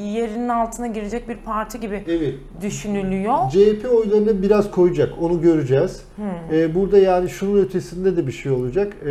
yerinin 0.00 0.48
altına 0.48 0.86
girecek 0.86 1.28
bir 1.28 1.36
parti 1.36 1.80
gibi 1.80 2.04
Evet. 2.08 2.34
düşünülüyor. 2.62 3.34
CHP 3.50 3.88
oylarını 3.92 4.42
biraz 4.42 4.70
koyacak. 4.70 5.12
Onu 5.20 5.40
göreceğiz. 5.40 6.02
Hmm. 6.16 6.26
Ee, 6.52 6.74
burada 6.74 6.98
yani 6.98 7.28
şunun 7.28 7.58
ötesinde 7.60 8.16
de 8.16 8.26
bir 8.26 8.32
şey 8.32 8.52
olacak. 8.52 8.96
Ee, 9.06 9.10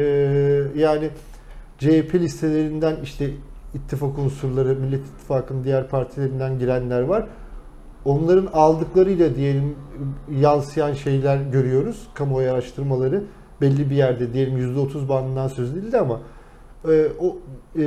yani 0.75 1.09
CHP 1.77 2.15
listelerinden 2.15 2.95
işte 3.03 3.29
ittifak 3.73 4.19
unsurları, 4.19 4.75
Millet 4.75 4.99
İttifakı'nın 5.05 5.63
diğer 5.63 5.87
partilerinden 5.87 6.59
girenler 6.59 7.01
var. 7.01 7.27
Onların 8.05 8.49
aldıklarıyla 8.53 9.35
diyelim 9.35 9.75
yansıyan 10.39 10.93
şeyler 10.93 11.37
görüyoruz. 11.37 12.07
Kamuoyu 12.13 12.51
araştırmaları 12.51 13.23
belli 13.61 13.89
bir 13.89 13.95
yerde 13.95 14.33
diyelim 14.33 14.75
%30 14.75 15.09
bandından 15.09 15.47
söz 15.47 15.71
edildi 15.71 15.97
ama 15.97 16.19
e, 16.87 17.07
o 17.19 17.37
e, 17.79 17.83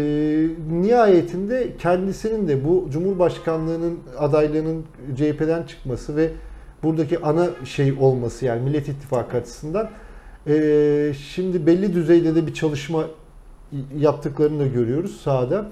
nihayetinde 0.71 1.77
kendisinin 1.79 2.49
de 2.49 2.65
bu 2.65 2.89
Cumhurbaşkanlığının 2.93 3.99
adaylığının 4.19 4.85
CHP'den 5.17 5.63
çıkması 5.63 6.17
ve 6.17 6.31
buradaki 6.83 7.19
ana 7.19 7.49
şey 7.65 7.93
olması 8.01 8.45
yani 8.45 8.63
Millet 8.63 8.89
İttifakı 8.89 9.37
açısından 9.37 9.91
e, 10.47 11.13
şimdi 11.29 11.67
belli 11.67 11.95
düzeyde 11.95 12.35
de 12.35 12.47
bir 12.47 12.55
çalışma 12.55 13.05
yaptıklarını 13.97 14.61
da 14.61 14.67
görüyoruz 14.67 15.21
sahada. 15.21 15.71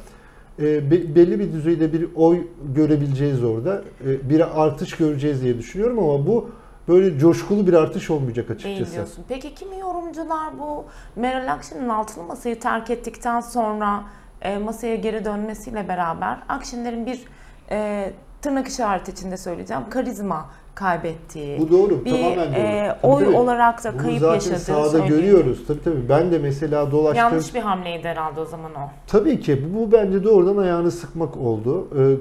E, 0.58 0.90
be- 0.90 1.14
belli 1.14 1.40
bir 1.40 1.52
düzeyde 1.52 1.92
bir 1.92 2.08
oy 2.14 2.38
görebileceğiz 2.74 3.44
orada. 3.44 3.84
E, 4.06 4.30
bir 4.30 4.62
artış 4.64 4.96
göreceğiz 4.96 5.42
diye 5.42 5.58
düşünüyorum 5.58 5.98
ama 5.98 6.26
bu 6.26 6.50
böyle 6.88 7.18
coşkulu 7.18 7.66
bir 7.66 7.72
artış 7.74 8.10
olmayacak 8.10 8.48
Değil 8.48 8.58
açıkçası. 8.58 8.92
diyorsun. 8.92 9.24
Peki 9.28 9.54
kimi 9.54 9.78
yorumcular 9.78 10.58
bu 10.58 10.84
Meral 11.16 11.52
Akşener'in 11.52 11.88
altılı 11.88 12.24
masayı 12.24 12.60
terk 12.60 12.90
ettikten 12.90 13.40
sonra 13.40 14.00
e, 14.42 14.58
masaya 14.58 14.96
geri 14.96 15.24
dönmesiyle 15.24 15.88
beraber 15.88 16.38
Akşener'in 16.48 17.06
bir 17.06 17.24
e, 17.70 18.10
tırnak 18.42 18.68
işareti 18.68 19.10
içinde 19.12 19.36
söyleyeceğim 19.36 19.82
karizma 19.90 20.46
kaybettiği, 20.74 21.58
Bu 21.58 21.70
doğru, 21.70 22.04
bir 22.04 22.10
tamamen 22.10 22.36
doğru. 22.54 22.60
e, 22.60 22.96
Tabii, 23.02 23.12
oy 23.12 23.24
tabii. 23.24 23.36
olarak 23.36 23.84
da 23.84 23.92
Bunu 23.94 24.02
kayıp 24.02 24.20
zaten 24.20 24.34
yaşadığı 24.34 24.58
sahada 24.58 24.88
söyleniyor. 24.88 25.18
görüyoruz. 25.18 25.64
Tabii 25.66 25.82
tabii. 25.84 26.08
Ben 26.08 26.32
de 26.32 26.38
mesela 26.38 26.90
dolaştığım... 26.92 27.18
Yanlış 27.18 27.54
bir 27.54 27.60
hamleydi 27.60 28.08
herhalde 28.08 28.40
o 28.40 28.44
zaman 28.44 28.74
o. 28.74 28.90
Tabii 29.06 29.40
ki 29.40 29.66
bu, 29.74 29.78
bu 29.80 29.92
bence 29.92 30.24
doğrudan 30.24 30.56
ayağını 30.56 30.90
sıkmak 30.90 31.36
oldu. 31.36 31.88
Ee, 31.98 32.16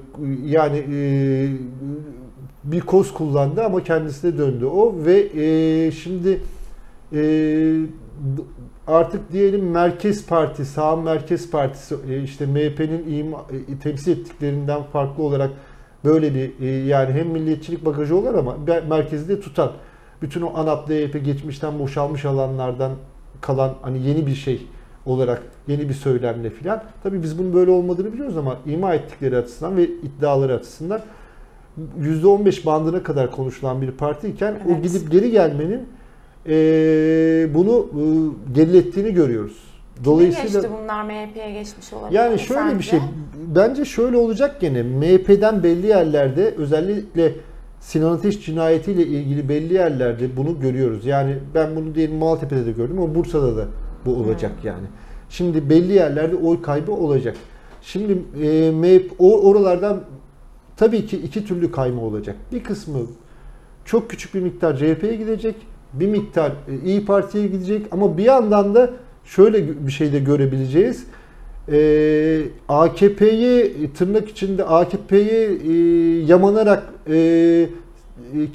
yani 0.46 0.78
e, 0.78 0.98
bir 2.64 2.82
koz 2.82 3.14
kullandı 3.14 3.64
ama 3.64 3.84
kendisine 3.84 4.38
döndü 4.38 4.66
o 4.66 4.96
ve 5.06 5.28
e, 5.44 5.92
şimdi 5.92 6.42
e, 7.14 7.22
artık 8.88 9.32
diyelim 9.32 9.72
Merkez 9.72 10.26
Parti, 10.26 10.66
sağ 10.66 10.96
Merkez 10.96 11.52
Partisi 11.52 11.96
e, 12.10 12.24
işte 12.24 12.46
MHP'nin 12.46 13.32
e, 13.32 13.80
temsil 13.84 14.12
ettiklerinden 14.12 14.84
farklı 14.84 15.24
olarak 15.24 15.52
böyle 16.06 16.36
bir 16.36 16.62
e, 16.62 16.66
yani 16.66 17.14
hem 17.14 17.28
milliyetçilik 17.28 17.86
bagajı 17.86 18.16
olur 18.16 18.34
ama 18.34 18.58
merkezde 18.90 19.40
tutan 19.40 19.72
bütün 20.22 20.42
o 20.42 20.52
ANAP, 20.56 20.90
DYP 20.90 21.26
geçmişten 21.26 21.80
boşalmış 21.80 22.26
alanlardan 22.26 22.92
kalan 23.42 23.74
hani 23.82 24.08
yeni 24.08 24.28
bir 24.28 24.36
şey 24.36 24.68
olarak 25.06 25.42
yeni 25.68 25.90
bir 25.90 25.94
söylemle 25.94 26.50
filan. 26.50 26.84
Tabii 27.04 27.24
biz 27.24 27.40
bunun 27.40 27.54
böyle 27.54 27.72
olmadığını 27.72 28.14
biliyoruz 28.14 28.38
ama 28.38 28.58
ima 28.66 28.94
ettikleri 28.94 29.38
açısından 29.38 29.78
ve 29.78 29.84
iddiaları 29.84 30.54
açısından 30.56 31.02
%15 32.02 32.66
bandına 32.66 33.04
kadar 33.04 33.32
konuşulan 33.32 33.82
bir 33.82 33.92
partiyken 33.92 34.56
evet. 34.66 34.78
o 34.80 34.82
gidip 34.82 35.12
geri 35.12 35.32
gelmenin 35.32 35.88
e, 36.48 36.54
bunu 37.54 37.88
e, 37.94 38.04
gerilettiğini 38.54 39.14
görüyoruz. 39.14 39.58
Dolayısıyla 40.06 40.48
Kime 40.48 40.62
geçti 40.62 40.70
bunlar 40.84 41.04
MHP'ye 41.04 41.52
geçmiş 41.52 41.94
olabilir. 41.94 42.20
Yani 42.20 42.40
şöyle 42.40 42.62
sence? 42.62 42.80
bir 42.80 42.84
şey. 42.84 43.00
Bence 43.56 43.86
şöyle 43.86 44.18
olacak 44.18 44.62
gene. 44.62 44.84
MHP'den 44.84 45.64
belli 45.64 45.88
yerlerde 45.88 46.54
özellikle 46.58 47.34
Sinan 47.80 48.14
Ateş 48.14 48.46
cinayetiyle 48.46 49.06
ilgili 49.06 49.50
belli 49.50 49.74
yerlerde 49.74 50.38
bunu 50.38 50.60
görüyoruz. 50.60 51.06
Yani 51.06 51.36
ben 51.56 51.76
bunu 51.76 51.96
diyelim 51.96 52.16
Maltepe'de 52.16 52.66
de 52.66 52.72
gördüm 52.72 53.00
ama 53.00 53.16
Bursa'da 53.16 53.58
da 53.58 53.66
bu 54.06 54.16
olacak 54.16 54.52
hmm. 54.62 54.68
yani. 54.68 54.88
Şimdi 55.30 55.70
belli 55.70 55.94
yerlerde 55.94 56.36
oy 56.36 56.62
kaybı 56.62 56.92
olacak. 56.92 57.36
Şimdi 57.82 58.22
e, 58.44 58.72
MHP 58.72 59.12
oralardan 59.20 60.04
tabii 60.78 61.06
ki 61.06 61.18
iki 61.18 61.46
türlü 61.46 61.72
kayma 61.72 62.02
olacak. 62.02 62.36
Bir 62.52 62.64
kısmı 62.64 63.00
çok 63.86 64.10
küçük 64.10 64.34
bir 64.34 64.42
miktar 64.42 64.78
CHP'ye 64.78 65.16
gidecek, 65.16 65.56
bir 65.94 66.08
miktar 66.08 66.52
e, 66.52 66.86
İyi 66.86 67.06
Parti'ye 67.06 67.48
gidecek 67.48 67.86
ama 67.92 68.18
bir 68.18 68.24
yandan 68.24 68.76
da 68.76 68.90
şöyle 69.26 69.88
bir 69.88 69.92
şey 69.92 70.14
de 70.14 70.20
görebileceğiz. 70.20 71.06
Ee, 71.72 72.42
AKP'yi 72.70 73.74
tırnak 73.94 74.30
içinde 74.30 74.64
AKP'yi 74.64 75.60
e, 75.68 75.74
yamanarak 76.26 76.84
e, 77.10 77.70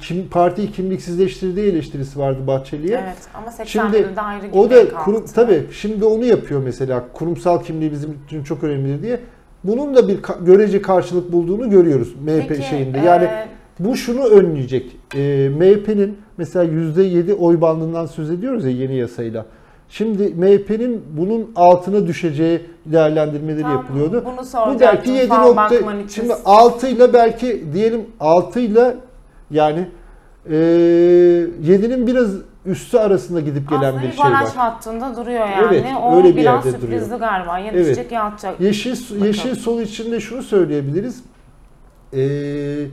kim 0.01 0.29
partiyi 0.29 0.71
kimliksizleştirdiği 0.71 1.71
eleştirisi 1.71 2.19
vardı 2.19 2.47
Bahçeli'ye. 2.47 3.01
Evet 3.03 3.17
ama 3.33 3.51
80 3.51 3.65
şimdi, 3.91 4.15
de 4.15 4.21
ayrı 4.21 4.45
O 4.53 4.69
da 4.69 4.89
kurum, 4.89 5.25
tabii 5.35 5.63
şimdi 5.71 6.05
onu 6.05 6.25
yapıyor 6.25 6.61
mesela. 6.63 7.07
Kurumsal 7.13 7.63
kimliği 7.63 7.91
bizim 7.91 8.17
için 8.25 8.43
çok 8.43 8.63
önemli 8.63 9.03
diye. 9.03 9.19
Bunun 9.63 9.95
da 9.95 10.07
bir 10.07 10.19
görece 10.41 10.81
karşılık 10.81 11.31
bulduğunu 11.31 11.69
görüyoruz 11.69 12.15
MHP 12.23 12.49
Peki, 12.49 12.63
şeyinde. 12.63 12.99
Yani 12.99 13.23
e... 13.23 13.47
bu 13.79 13.95
şunu 13.95 14.25
önleyecek. 14.25 14.97
E, 15.15 15.49
MHP'nin 15.49 16.17
mesela 16.37 16.65
%7 16.65 17.33
oy 17.33 17.61
bandından 17.61 18.05
söz 18.05 18.31
ediyoruz 18.31 18.65
ya 18.65 18.71
yeni 18.71 18.95
yasayla. 18.95 19.45
Şimdi 19.89 20.23
MHP'nin 20.23 21.01
bunun 21.17 21.51
altına 21.55 22.07
düşeceği 22.07 22.61
değerlendirmeleri 22.85 23.61
tamam, 23.61 23.77
yapılıyordu. 23.77 24.23
Bunu 24.25 24.75
Bu 24.75 24.79
belki 24.79 25.11
7 25.11 25.29
nokta. 25.29 25.75
Şimdi 26.09 26.33
6 26.45 26.87
ile 26.87 27.13
belki 27.13 27.63
diyelim 27.73 28.01
6 28.19 28.59
ile 28.59 28.95
yani 29.51 29.87
e, 30.49 30.53
7'nin 30.53 32.07
biraz 32.07 32.31
üstü 32.65 32.97
arasında 32.97 33.39
gidip 33.39 33.69
gelen 33.69 33.83
Aslında 33.83 34.03
bir 34.03 34.11
şey 34.11 34.25
var. 34.25 34.41
Aslında 34.43 34.63
hattında 34.63 35.15
duruyor 35.15 35.39
yani. 35.39 35.65
Evet, 35.69 35.85
o 36.01 36.15
öyle 36.17 36.29
bir 36.29 36.35
biraz 36.35 36.65
yerde 36.65 36.79
sürprizli 36.79 37.05
duruyor. 37.05 37.19
galiba. 37.19 37.59
Ya 37.59 37.71
evet. 37.73 37.85
düşecek 37.85 38.11
ya 38.11 38.23
atacak. 38.23 38.61
Yeşil, 38.61 39.25
yeşil 39.25 39.55
sol 39.55 39.81
için 39.81 40.11
de 40.11 40.19
şunu 40.19 40.43
söyleyebiliriz. 40.43 41.23
Ee, 42.13 42.85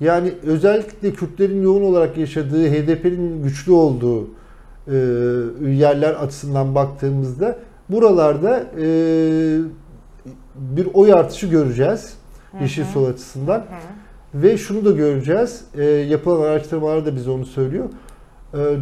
yani 0.00 0.32
özellikle 0.42 1.12
Kürtlerin 1.12 1.62
yoğun 1.62 1.82
olarak 1.82 2.16
yaşadığı, 2.16 2.68
HDP'nin 2.68 3.42
güçlü 3.42 3.72
olduğu 3.72 4.28
e, 4.88 4.94
yerler 5.68 6.14
açısından 6.14 6.74
baktığımızda 6.74 7.58
buralarda 7.88 8.64
e, 8.80 8.86
bir 10.56 10.88
oy 10.94 11.12
artışı 11.12 11.46
göreceğiz. 11.46 12.14
Hı-hı. 12.50 12.62
Yeşil 12.62 12.84
sol 12.84 13.04
açısından. 13.04 13.58
Hı-hı. 13.58 14.42
Ve 14.42 14.58
şunu 14.58 14.84
da 14.84 14.90
göreceğiz. 14.90 15.64
E, 15.74 15.84
yapılan 15.84 16.42
araştırmalar 16.42 17.06
da 17.06 17.16
bize 17.16 17.30
onu 17.30 17.46
söylüyor. 17.46 17.88
E, 18.56 18.76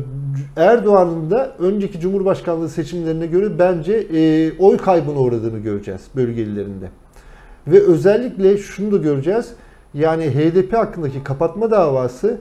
Erdoğan'ın 0.56 1.30
da 1.30 1.56
önceki 1.58 2.00
Cumhurbaşkanlığı 2.00 2.68
seçimlerine 2.68 3.26
göre 3.26 3.58
bence 3.58 3.92
e, 3.92 4.52
oy 4.58 4.76
kaybına 4.76 5.18
uğradığını 5.18 5.58
göreceğiz 5.58 6.00
bölgelerinde. 6.16 6.88
Ve 7.66 7.80
özellikle 7.80 8.58
şunu 8.58 8.92
da 8.92 8.96
göreceğiz. 8.96 9.52
Yani 9.94 10.24
HDP 10.24 10.72
hakkındaki 10.72 11.24
kapatma 11.24 11.70
davası 11.70 12.40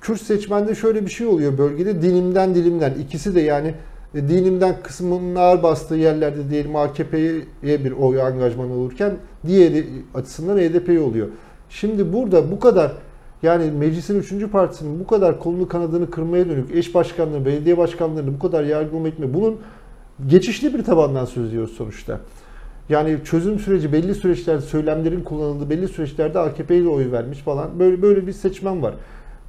Kürt 0.00 0.20
seçmende 0.20 0.74
şöyle 0.74 1.04
bir 1.04 1.10
şey 1.10 1.26
oluyor 1.26 1.58
bölgede 1.58 2.02
dilimden 2.02 2.54
dilimden 2.54 2.94
ikisi 2.94 3.34
de 3.34 3.40
yani 3.40 3.74
e, 4.14 4.28
dinimden 4.28 4.74
kısmının 4.82 5.34
ağır 5.34 5.62
bastığı 5.62 5.94
yerlerde 5.94 6.50
diyelim 6.50 6.76
AKP'ye 6.76 7.84
bir 7.84 7.92
oy 7.92 8.22
angajman 8.22 8.70
olurken 8.70 9.16
diğeri 9.46 9.86
açısından 10.14 10.58
HDP'ye 10.58 11.00
oluyor. 11.00 11.28
Şimdi 11.70 12.12
burada 12.12 12.50
bu 12.50 12.60
kadar 12.60 12.92
yani 13.42 13.70
meclisin 13.70 14.18
3. 14.18 14.50
partisinin 14.52 15.00
bu 15.00 15.06
kadar 15.06 15.40
kolunu 15.40 15.68
kanadını 15.68 16.10
kırmaya 16.10 16.48
dönük 16.48 16.74
eş 16.74 16.94
başkanları, 16.94 17.44
belediye 17.44 17.78
başkanlarını 17.78 18.34
bu 18.34 18.38
kadar 18.38 18.64
yargılama 18.64 19.08
etme 19.08 19.34
bunun 19.34 19.56
geçişli 20.26 20.74
bir 20.74 20.84
tabandan 20.84 21.24
söz 21.24 21.48
ediyoruz 21.48 21.72
sonuçta. 21.76 22.20
Yani 22.88 23.18
çözüm 23.24 23.58
süreci 23.58 23.92
belli 23.92 24.14
süreçlerde 24.14 24.60
söylemlerin 24.60 25.20
kullanıldığı 25.20 25.70
belli 25.70 25.88
süreçlerde 25.88 26.38
AKP'ye 26.38 26.88
oy 26.88 27.12
vermiş 27.12 27.38
falan 27.38 27.78
böyle 27.78 28.02
böyle 28.02 28.26
bir 28.26 28.32
seçmen 28.32 28.82
var. 28.82 28.94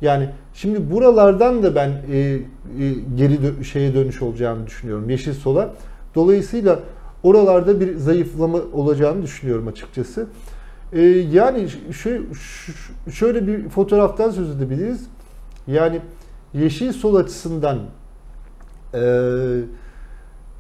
Yani 0.02 0.30
şimdi 0.54 0.92
buralardan 0.92 1.64
da 1.64 1.76
ben 1.76 1.90
e, 1.90 2.18
e, 2.18 2.40
geri 3.18 3.36
dö- 3.36 3.64
şeye 3.64 3.94
dönüş 3.94 4.22
olacağını 4.22 4.68
düşünüyorum 4.68 5.10
Yeşil 5.10 5.34
Sol'a. 5.34 5.74
Dolayısıyla 6.16 6.80
oralarda 7.24 7.80
bir 7.80 7.96
zayıflama 7.96 8.60
olacağını 8.74 9.24
düşünüyorum 9.24 9.68
açıkçası. 9.68 10.28
E, 10.94 11.02
yani 11.32 11.68
şu, 11.92 12.26
şöyle 13.12 13.48
bir 13.48 13.70
fotoğraftan 13.70 14.32
söz 14.32 14.50
edebiliriz. 14.50 15.08
Yani 15.68 16.02
Yeşil 16.54 16.94
Sol 16.94 17.16
açısından 17.16 17.80
e, 18.94 19.00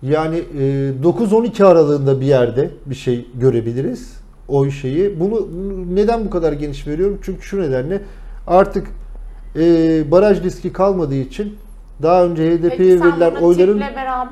yani 0.02 0.38
e, 0.38 0.92
9-12 1.04 1.66
aralığında 1.66 2.22
bir 2.22 2.26
yerde 2.26 2.70
bir 2.86 2.96
şey 2.96 3.28
görebiliriz. 3.36 4.20
O 4.48 4.70
şeyi. 4.70 5.20
Bunu 5.20 5.48
neden 5.96 6.26
bu 6.26 6.30
kadar 6.30 6.54
geniş 6.54 6.88
veriyorum? 6.88 7.20
Çünkü 7.22 7.42
şu 7.42 7.62
nedenle 7.62 8.02
artık 8.48 8.88
e, 9.56 9.62
baraj 10.12 10.44
riski 10.44 10.74
kalmadığı 10.74 11.16
için 11.16 11.56
daha 12.02 12.26
önce 12.26 12.52
HDP'ye 12.52 13.02
verilen 13.02 13.36
oyların 13.36 13.84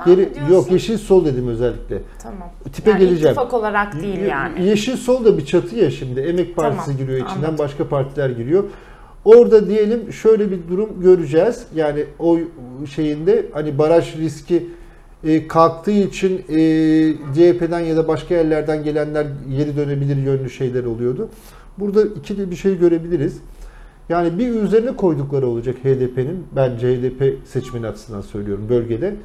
geri 0.06 0.30
yok 0.52 0.72
yeşil 0.72 0.98
sol 0.98 1.26
dedim 1.26 1.48
özellikle. 1.48 2.02
Tamam. 2.24 2.50
Tipe 2.74 2.90
yani 2.90 3.00
geleceğim. 3.00 3.34
İttifak 3.34 3.54
olarak 3.54 4.02
değil 4.02 4.22
yani. 4.22 4.66
Yeşil 4.66 4.98
sol 4.98 5.26
da 5.26 5.38
bir 5.38 5.46
çatı 5.46 5.76
ya 5.76 5.92
şimdi. 5.92 6.20
Emek 6.20 6.56
Partisi 6.56 6.86
tamam, 6.86 6.98
giriyor 6.98 7.26
içinden 7.26 7.48
anladım. 7.48 7.58
başka 7.58 7.88
partiler 7.88 8.30
giriyor. 8.30 8.64
Orada 9.26 9.68
diyelim 9.70 10.14
şöyle 10.14 10.52
bir 10.52 10.60
durum 10.70 11.02
göreceğiz. 11.02 11.66
Yani 11.76 12.06
o 12.20 12.38
şeyinde 12.96 13.46
hani 13.54 13.78
baraj 13.78 14.18
riski 14.18 14.68
e, 15.24 15.48
kalktığı 15.48 15.92
için 15.92 16.38
e, 16.38 16.58
CHP'den 17.36 17.80
ya 17.80 17.98
da 17.98 18.08
başka 18.08 18.36
yerlerden 18.36 18.84
gelenler 18.84 19.28
geri 19.58 19.78
dönebilir 19.78 20.18
yönlü 20.18 20.50
şeyler 20.50 20.84
oluyordu. 20.84 21.30
Burada 21.78 22.04
ikili 22.04 22.52
bir 22.52 22.56
şey 22.56 22.78
görebiliriz. 22.78 23.42
Yani 24.10 24.40
bir 24.40 24.50
üzerine 24.50 24.96
koydukları 24.96 25.48
olacak 25.48 25.76
HDP'nin. 25.84 26.48
Ben 26.56 26.70
HDP 26.70 27.48
seçmeni 27.48 27.88
açısından 27.88 28.22
söylüyorum 28.22 28.66
bölgede. 28.70 29.16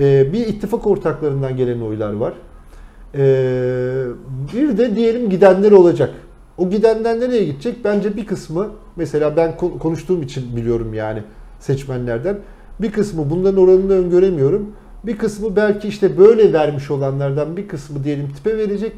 Ee, 0.00 0.32
bir 0.32 0.46
ittifak 0.46 0.86
ortaklarından 0.86 1.56
gelen 1.56 1.80
oylar 1.80 2.12
var. 2.12 2.34
Ee, 3.14 4.04
bir 4.54 4.78
de 4.78 4.96
diyelim 4.96 5.30
gidenler 5.30 5.72
olacak. 5.72 6.14
O 6.58 6.70
gidenden 6.70 7.20
nereye 7.20 7.44
gidecek? 7.44 7.84
Bence 7.84 8.16
bir 8.16 8.26
kısmı 8.26 8.70
mesela 8.96 9.36
ben 9.36 9.56
konuştuğum 9.56 10.22
için 10.22 10.56
biliyorum 10.56 10.94
yani 10.94 11.22
seçmenlerden. 11.60 12.38
Bir 12.80 12.92
kısmı 12.92 13.30
bunların 13.30 13.60
oranını 13.60 13.92
öngöremiyorum. 13.92 14.72
Bir 15.04 15.18
kısmı 15.18 15.56
belki 15.56 15.88
işte 15.88 16.18
böyle 16.18 16.52
vermiş 16.52 16.90
olanlardan 16.90 17.56
bir 17.56 17.68
kısmı 17.68 18.04
diyelim 18.04 18.28
tipe 18.32 18.58
verecek 18.58 18.92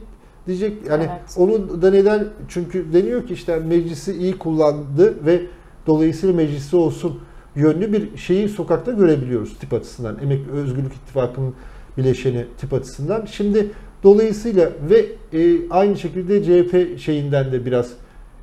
diyecek. 0.50 0.76
Yani 0.88 1.02
evet. 1.02 1.36
onu 1.36 1.82
da 1.82 1.90
neden? 1.90 2.28
Çünkü 2.48 2.92
deniyor 2.92 3.26
ki 3.26 3.34
işte 3.34 3.56
meclisi 3.56 4.12
iyi 4.12 4.38
kullandı 4.38 5.26
ve 5.26 5.40
dolayısıyla 5.86 6.34
meclisi 6.34 6.76
olsun 6.76 7.20
yönlü 7.56 7.92
bir 7.92 8.16
şeyi 8.16 8.48
sokakta 8.48 8.92
görebiliyoruz 8.92 9.58
tip 9.58 9.72
açısından. 9.72 10.18
Emek 10.22 10.48
Özgürlük 10.48 10.92
İttifakı'nın 10.92 11.54
bileşeni 11.98 12.44
tip 12.58 12.72
açısından. 12.72 13.24
Şimdi 13.26 13.66
dolayısıyla 14.02 14.70
ve 14.90 15.06
e, 15.38 15.70
aynı 15.70 15.96
şekilde 15.96 16.42
CHP 16.42 17.00
şeyinden 17.00 17.52
de 17.52 17.66
biraz 17.66 17.92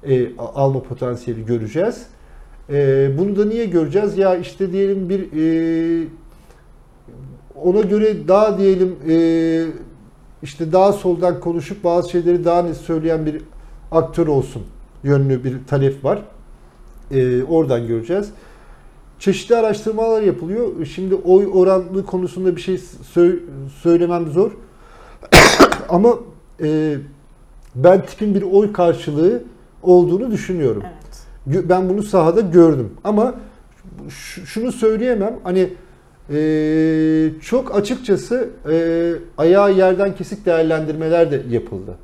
e, 0.03 0.35
alma 0.37 0.83
potansiyeli 0.83 1.45
göreceğiz. 1.45 2.05
E, 2.69 3.09
bunu 3.17 3.35
da 3.35 3.45
niye 3.45 3.65
göreceğiz? 3.65 4.17
Ya 4.17 4.35
işte 4.35 4.71
diyelim 4.71 5.09
bir 5.09 5.19
e, 5.19 6.07
ona 7.55 7.81
göre 7.81 8.27
daha 8.27 8.57
diyelim 8.57 8.95
e, 9.09 9.15
işte 10.43 10.71
daha 10.71 10.93
soldan 10.93 11.39
konuşup 11.39 11.83
bazı 11.83 12.09
şeyleri 12.09 12.45
daha 12.45 12.61
net 12.61 12.77
söyleyen 12.77 13.25
bir 13.25 13.41
aktör 13.91 14.27
olsun 14.27 14.63
yönlü 15.03 15.43
bir 15.43 15.57
talep 15.67 16.03
var. 16.05 16.21
Ee, 17.11 17.43
oradan 17.43 17.87
göreceğiz. 17.87 18.29
çeşitli 19.19 19.55
araştırmalar 19.55 20.21
yapılıyor. 20.21 20.85
Şimdi 20.85 21.15
oy 21.15 21.47
oranlı 21.53 22.05
konusunda 22.05 22.55
bir 22.55 22.61
şey 22.61 22.75
sö- 23.15 23.39
söylemem 23.81 24.31
zor. 24.31 24.51
Ama 25.89 26.13
e, 26.63 26.97
ben 27.75 28.05
tipin 28.05 28.35
bir 28.35 28.41
oy 28.41 28.73
karşılığı 28.73 29.43
olduğunu 29.83 30.31
düşünüyorum. 30.31 30.83
Evet. 30.85 31.69
Ben 31.69 31.89
bunu 31.89 32.03
sahada 32.03 32.41
gördüm. 32.41 32.93
Ama 33.03 33.35
şunu 34.45 34.71
söyleyemem. 34.71 35.39
Hani 35.43 35.69
e, 36.33 37.29
çok 37.41 37.75
açıkçası 37.75 38.49
e, 38.71 39.13
ayağı 39.37 39.73
yerden 39.73 40.15
kesik 40.15 40.45
değerlendirmeler 40.45 41.31
de 41.31 41.41
yapıldı. 41.49 41.95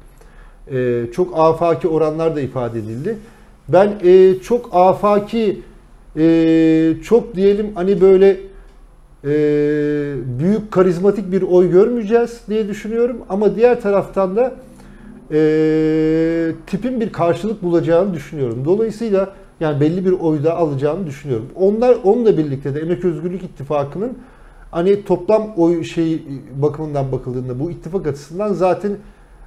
E, 0.71 1.05
çok 1.13 1.39
afaki 1.39 1.87
oranlar 1.87 2.35
da 2.35 2.41
ifade 2.41 2.79
edildi. 2.79 3.17
Ben 3.67 3.93
e, 4.03 4.39
çok 4.39 4.69
afaki 4.71 5.61
e, 6.17 6.93
çok 7.03 7.35
diyelim 7.35 7.71
hani 7.75 8.01
böyle 8.01 8.37
e, 9.23 9.31
büyük 10.39 10.71
karizmatik 10.71 11.31
bir 11.31 11.41
oy 11.41 11.71
görmeyeceğiz 11.71 12.41
diye 12.49 12.67
düşünüyorum. 12.67 13.17
Ama 13.29 13.55
diğer 13.55 13.81
taraftan 13.81 14.35
da 14.35 14.53
e, 15.31 16.51
tipin 16.67 17.01
bir 17.01 17.09
karşılık 17.09 17.63
bulacağını 17.63 18.13
düşünüyorum. 18.13 18.65
Dolayısıyla 18.65 19.33
yani 19.59 19.79
belli 19.79 20.05
bir 20.05 20.11
oyda 20.11 20.55
alacağını 20.57 21.07
düşünüyorum. 21.07 21.49
Onlar 21.55 21.97
onunla 22.03 22.37
birlikte 22.37 22.75
de 22.75 22.79
Emek 22.79 23.05
Özgürlük 23.05 23.43
İttifakı'nın 23.43 24.17
hani 24.71 25.03
toplam 25.05 25.53
oy 25.57 25.83
şey 25.83 26.23
bakımından 26.55 27.11
bakıldığında 27.11 27.59
bu 27.59 27.71
ittifak 27.71 28.07
açısından 28.07 28.53
zaten 28.53 28.97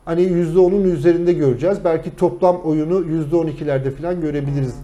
hani 0.04 0.22
%10'un 0.22 0.84
üzerinde 0.84 1.32
göreceğiz. 1.32 1.78
Belki 1.84 2.16
toplam 2.16 2.56
oyunu 2.60 3.00
%12'lerde 3.00 3.90
falan 3.90 4.20
görebiliriz 4.20 4.74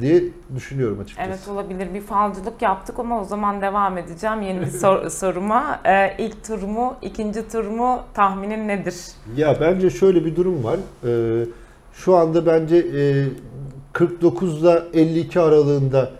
diye 0.00 0.22
düşünüyorum 0.56 1.00
açıkçası. 1.00 1.28
Evet 1.28 1.48
olabilir. 1.48 1.94
Bir 1.94 2.00
falcılık 2.00 2.62
yaptık 2.62 2.98
ama 2.98 3.20
o 3.20 3.24
zaman 3.24 3.60
devam 3.62 3.98
edeceğim 3.98 4.42
yeni 4.42 4.60
bir 4.60 4.66
sor- 4.66 5.08
soruma. 5.08 5.80
Ee, 5.86 6.16
ilk 6.18 6.44
tur 6.44 6.62
mu, 6.62 6.94
ikinci 7.02 7.48
tur 7.48 7.64
mu 7.64 8.00
tahminin 8.14 8.68
nedir? 8.68 8.94
Ya 9.36 9.56
bence 9.60 9.90
şöyle 9.90 10.24
bir 10.24 10.36
durum 10.36 10.64
var. 10.64 10.78
Ee, 11.04 11.44
şu 11.92 12.16
anda 12.16 12.46
bence 12.46 12.76
e, 12.76 13.24
49'da 13.94 14.84
52 14.94 15.40
aralığında 15.40 16.10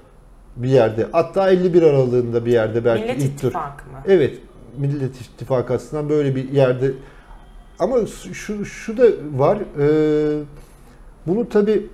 bir 0.56 0.68
yerde. 0.68 1.06
Hatta 1.12 1.50
51 1.50 1.82
aralığında 1.82 2.46
bir 2.46 2.52
yerde 2.52 2.84
belki 2.84 3.02
Millet 3.02 3.22
ilk 3.22 3.40
tur. 3.40 3.48
İttifakı 3.48 3.90
mı? 3.90 3.98
Evet. 4.06 4.38
Millet 4.76 5.20
İttifakı 5.20 5.74
açısından 5.74 6.08
böyle 6.08 6.36
bir 6.36 6.52
yerde. 6.52 6.92
Ama 7.78 7.96
şu, 8.32 8.64
şu 8.64 8.96
da 8.98 9.04
var. 9.36 9.58
e, 9.78 10.44
bunu 11.26 11.48
tabii 11.48 11.86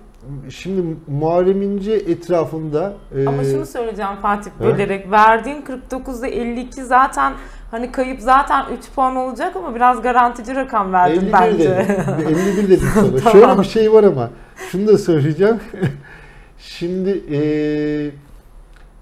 şimdi 0.49 0.97
Muharrem 1.07 1.63
İnce 1.63 1.93
etrafında 1.93 2.93
e, 3.17 3.27
Ama 3.27 3.45
şunu 3.45 3.67
söyleyeceğim 3.67 4.17
Fatih 4.23 4.51
bölerek. 4.61 5.11
Verdiğin 5.11 5.63
49'da 5.91 6.27
52 6.27 6.85
zaten 6.85 7.33
hani 7.71 7.93
kayıp 7.93 8.21
zaten 8.21 8.65
3 8.79 8.85
puan 8.95 9.17
olacak 9.17 9.57
ama 9.57 9.75
biraz 9.75 10.03
garantici 10.03 10.57
rakam 10.57 10.93
verdin 10.93 11.21
51 11.21 11.33
bence. 11.33 11.87
dedim. 12.19 12.37
51 12.59 12.69
dedim 12.69 12.89
sana. 12.95 13.17
Tamam. 13.17 13.33
Şöyle 13.33 13.59
bir 13.59 13.65
şey 13.69 13.93
var 13.93 14.05
ama. 14.05 14.31
Şunu 14.71 14.87
da 14.89 14.99
söyleyeceğim. 14.99 15.61
Şimdi 16.59 17.23
e, 17.33 17.41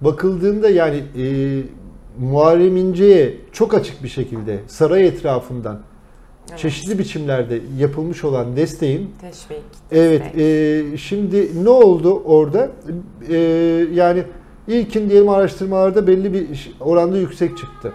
bakıldığında 0.01 0.69
yani 0.71 0.97
e, 0.97 1.25
Muharrem 2.21 2.77
İnce'ye 2.77 3.35
çok 3.53 3.75
açık 3.75 4.03
bir 4.03 4.09
şekilde 4.09 4.59
saray 4.67 5.07
etrafından 5.07 5.81
Evet. 6.51 6.59
çeşitli 6.59 6.99
biçimlerde 6.99 7.61
yapılmış 7.79 8.25
olan 8.25 8.57
desteğin 8.57 9.11
Teşvik. 9.21 9.63
Evet, 9.93 10.23
destek. 10.25 10.41
e, 10.95 10.97
şimdi 10.97 11.65
ne 11.65 11.69
oldu 11.69 12.23
orada? 12.25 12.71
E, 13.29 13.37
yani 13.93 14.23
ilkin 14.69 15.11
diyelim 15.11 15.29
araştırmalarda 15.29 16.07
belli 16.07 16.33
bir 16.33 16.73
oranda 16.81 17.19
yüksek 17.19 17.59
çıktı. 17.59 17.93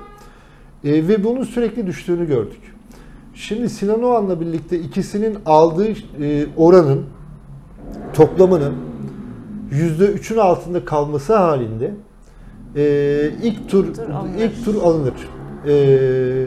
E, 0.83 1.07
ve 1.07 1.23
bunun 1.23 1.43
sürekli 1.43 1.87
düştüğünü 1.87 2.27
gördük. 2.27 2.61
Şimdi 3.35 3.69
Sinan 3.69 4.03
Oğan'la 4.03 4.41
birlikte 4.41 4.79
ikisinin 4.79 5.37
aldığı 5.45 5.87
e, 6.21 6.45
oranın 6.57 7.05
toplamının 8.13 8.73
%3'ün 9.71 10.37
altında 10.37 10.85
kalması 10.85 11.35
halinde 11.35 11.91
e, 12.75 13.31
ilk 13.43 13.69
tur, 13.69 13.93
Tur 13.93 14.09
alınır. 14.09 14.39
ilk 14.39 14.65
tur 14.65 14.75
alınır. 14.83 15.13
E, 15.67 16.45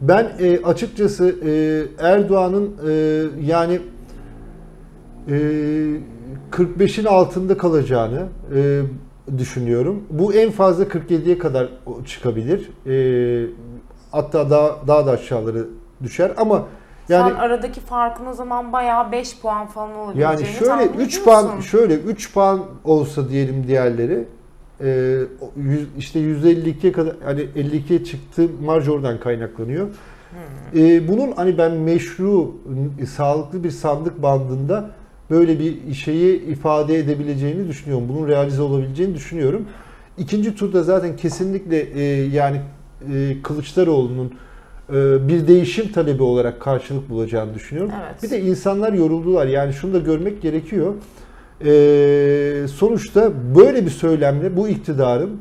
ben 0.00 0.32
e, 0.38 0.58
açıkçası 0.62 1.34
e, 1.44 1.82
Erdoğan'ın 2.06 2.70
e, 2.88 3.24
yani 3.46 3.80
e, 5.28 5.34
45'in 6.50 7.04
altında 7.04 7.56
kalacağını 7.56 8.22
e, 8.54 8.80
düşünüyorum. 9.38 10.02
Bu 10.10 10.34
en 10.34 10.50
fazla 10.50 10.84
47'ye 10.84 11.38
kadar 11.38 11.68
çıkabilir. 12.06 12.70
E, 12.86 13.46
hatta 14.12 14.50
daha 14.50 14.76
daha 14.86 15.06
da 15.06 15.10
aşağıları 15.10 15.66
düşer 16.02 16.32
ama 16.36 16.66
yani 17.08 17.30
Sen 17.30 17.38
aradaki 17.38 17.80
farkın 17.80 18.26
o 18.26 18.32
zaman 18.32 18.72
bayağı 18.72 19.12
5 19.12 19.40
puan 19.40 19.66
falan 19.66 19.94
olabileceğini 19.94 20.32
yani 20.32 20.46
şöyle 20.46 20.66
tahmin 20.70 20.88
3 20.88 20.94
ediyorsun. 20.94 21.24
puan 21.24 21.60
şöyle 21.60 21.94
3 21.94 22.34
puan 22.34 22.60
olsa 22.84 23.28
diyelim 23.28 23.64
diğerleri 23.68 24.24
e, 24.80 25.18
yüz- 25.56 25.88
işte 25.98 26.20
%52'ye 26.20 26.92
kadar 26.92 27.14
hani 27.24 27.40
52'ye 27.40 28.04
çıktı 28.04 28.48
marj 28.64 28.88
oradan 28.88 29.20
kaynaklanıyor. 29.20 29.86
Hmm. 29.86 30.80
E, 30.82 31.08
bunun 31.08 31.32
hani 31.32 31.58
ben 31.58 31.72
meşru 31.72 32.54
sağlıklı 33.16 33.64
bir 33.64 33.70
sandık 33.70 34.22
bandında 34.22 34.90
böyle 35.30 35.58
bir 35.58 35.94
şeyi 35.94 36.42
ifade 36.42 36.98
edebileceğini 36.98 37.68
düşünüyorum. 37.68 38.08
Bunun 38.08 38.28
realize 38.28 38.62
olabileceğini 38.62 39.14
düşünüyorum. 39.14 39.66
İkinci 40.18 40.54
turda 40.54 40.82
zaten 40.82 41.16
kesinlikle 41.16 41.80
e, 41.80 42.02
yani 42.24 42.60
e, 43.12 43.42
Kılıçdaroğlu'nun 43.42 44.34
e, 44.92 45.28
bir 45.28 45.48
değişim 45.48 45.92
talebi 45.92 46.22
olarak 46.22 46.60
karşılık 46.60 47.10
bulacağını 47.10 47.54
düşünüyorum. 47.54 47.92
Evet. 48.04 48.22
Bir 48.22 48.30
de 48.30 48.40
insanlar 48.40 48.92
yoruldular. 48.92 49.46
Yani 49.46 49.72
şunu 49.72 49.94
da 49.94 49.98
görmek 49.98 50.42
gerekiyor. 50.42 50.94
E, 51.64 52.68
sonuçta 52.68 53.32
böyle 53.56 53.84
bir 53.86 53.90
söylemle 53.90 54.56
bu 54.56 54.68
iktidarın 54.68 55.40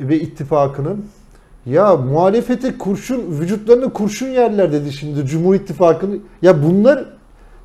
ve 0.00 0.20
ittifakının 0.20 1.04
ya 1.66 1.96
muhalefete 1.96 2.78
kurşun, 2.78 3.40
vücutlarına 3.40 3.92
kurşun 3.92 4.28
yerler 4.28 4.72
dedi 4.72 4.92
şimdi 4.92 5.26
Cumhur 5.26 5.54
İttifakı'nın. 5.54 6.22
Ya 6.42 6.62
bunlar 6.62 7.04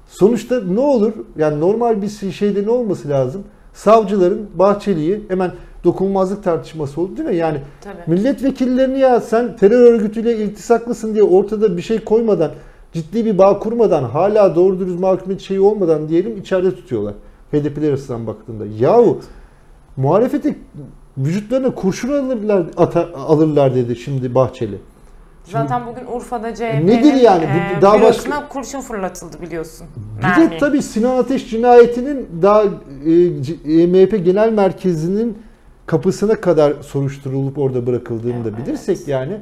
sonuçta 0.07 0.61
ne 0.61 0.79
olur? 0.79 1.13
Yani 1.37 1.59
normal 1.59 2.01
bir 2.01 2.31
şeyde 2.31 2.63
ne 2.65 2.69
olması 2.69 3.09
lazım? 3.09 3.43
Savcıların 3.73 4.49
Bahçeli'yi 4.55 5.21
hemen 5.27 5.51
dokunulmazlık 5.83 6.43
tartışması 6.43 7.01
oldu 7.01 7.17
değil 7.17 7.29
mi? 7.29 7.35
Yani 7.35 7.61
Tabii. 7.81 7.95
milletvekillerini 8.07 8.99
ya 8.99 9.21
sen 9.21 9.55
terör 9.55 9.93
örgütüyle 9.93 10.37
iltisaklısın 10.37 11.13
diye 11.13 11.23
ortada 11.23 11.77
bir 11.77 11.81
şey 11.81 11.99
koymadan, 11.99 12.51
ciddi 12.93 13.25
bir 13.25 13.37
bağ 13.37 13.59
kurmadan, 13.59 14.03
hala 14.03 14.55
doğru 14.55 14.79
dürüst 14.79 14.99
mahkumiyet 14.99 15.41
şeyi 15.41 15.59
olmadan 15.59 16.09
diyelim 16.09 16.37
içeride 16.37 16.75
tutuyorlar. 16.75 17.13
HDP'ler 17.51 17.93
açısından 17.93 18.27
baktığında. 18.27 18.63
Yahu 18.79 19.19
muhalefeti 19.97 20.55
vücutlarına 21.17 21.75
kurşun 21.75 22.13
alırlar, 22.13 22.63
ata- 22.77 23.13
alırlar 23.15 23.75
dedi 23.75 23.95
şimdi 23.95 24.35
Bahçeli. 24.35 24.77
Zaten 25.51 25.81
bugün 25.87 26.05
Urfa'da 26.15 26.55
CHP'nin 26.55 26.87
Nedir 26.87 27.13
yani? 27.13 27.43
Bu 27.43 27.77
e, 27.77 27.81
daha 27.81 27.97
bürosuna 27.99 28.47
kurşun 28.47 28.81
fırlatıldı 28.81 29.41
biliyorsun. 29.41 29.87
Bir 30.37 30.51
de 30.51 30.57
tabii 30.57 30.81
Sinan 30.81 31.17
Ateş 31.17 31.49
cinayetinin 31.49 32.29
daha 32.41 32.63
e, 32.63 33.43
C- 33.43 33.53
e, 33.81 33.87
MHP 33.87 34.25
Genel 34.25 34.51
Merkezi'nin 34.53 35.37
kapısına 35.85 36.35
kadar 36.41 36.73
soruşturulup 36.81 37.57
orada 37.57 37.87
bırakıldığını 37.87 38.45
da 38.45 38.49
Evet. 38.49 38.67
bilirsek 38.67 39.07
yani 39.07 39.37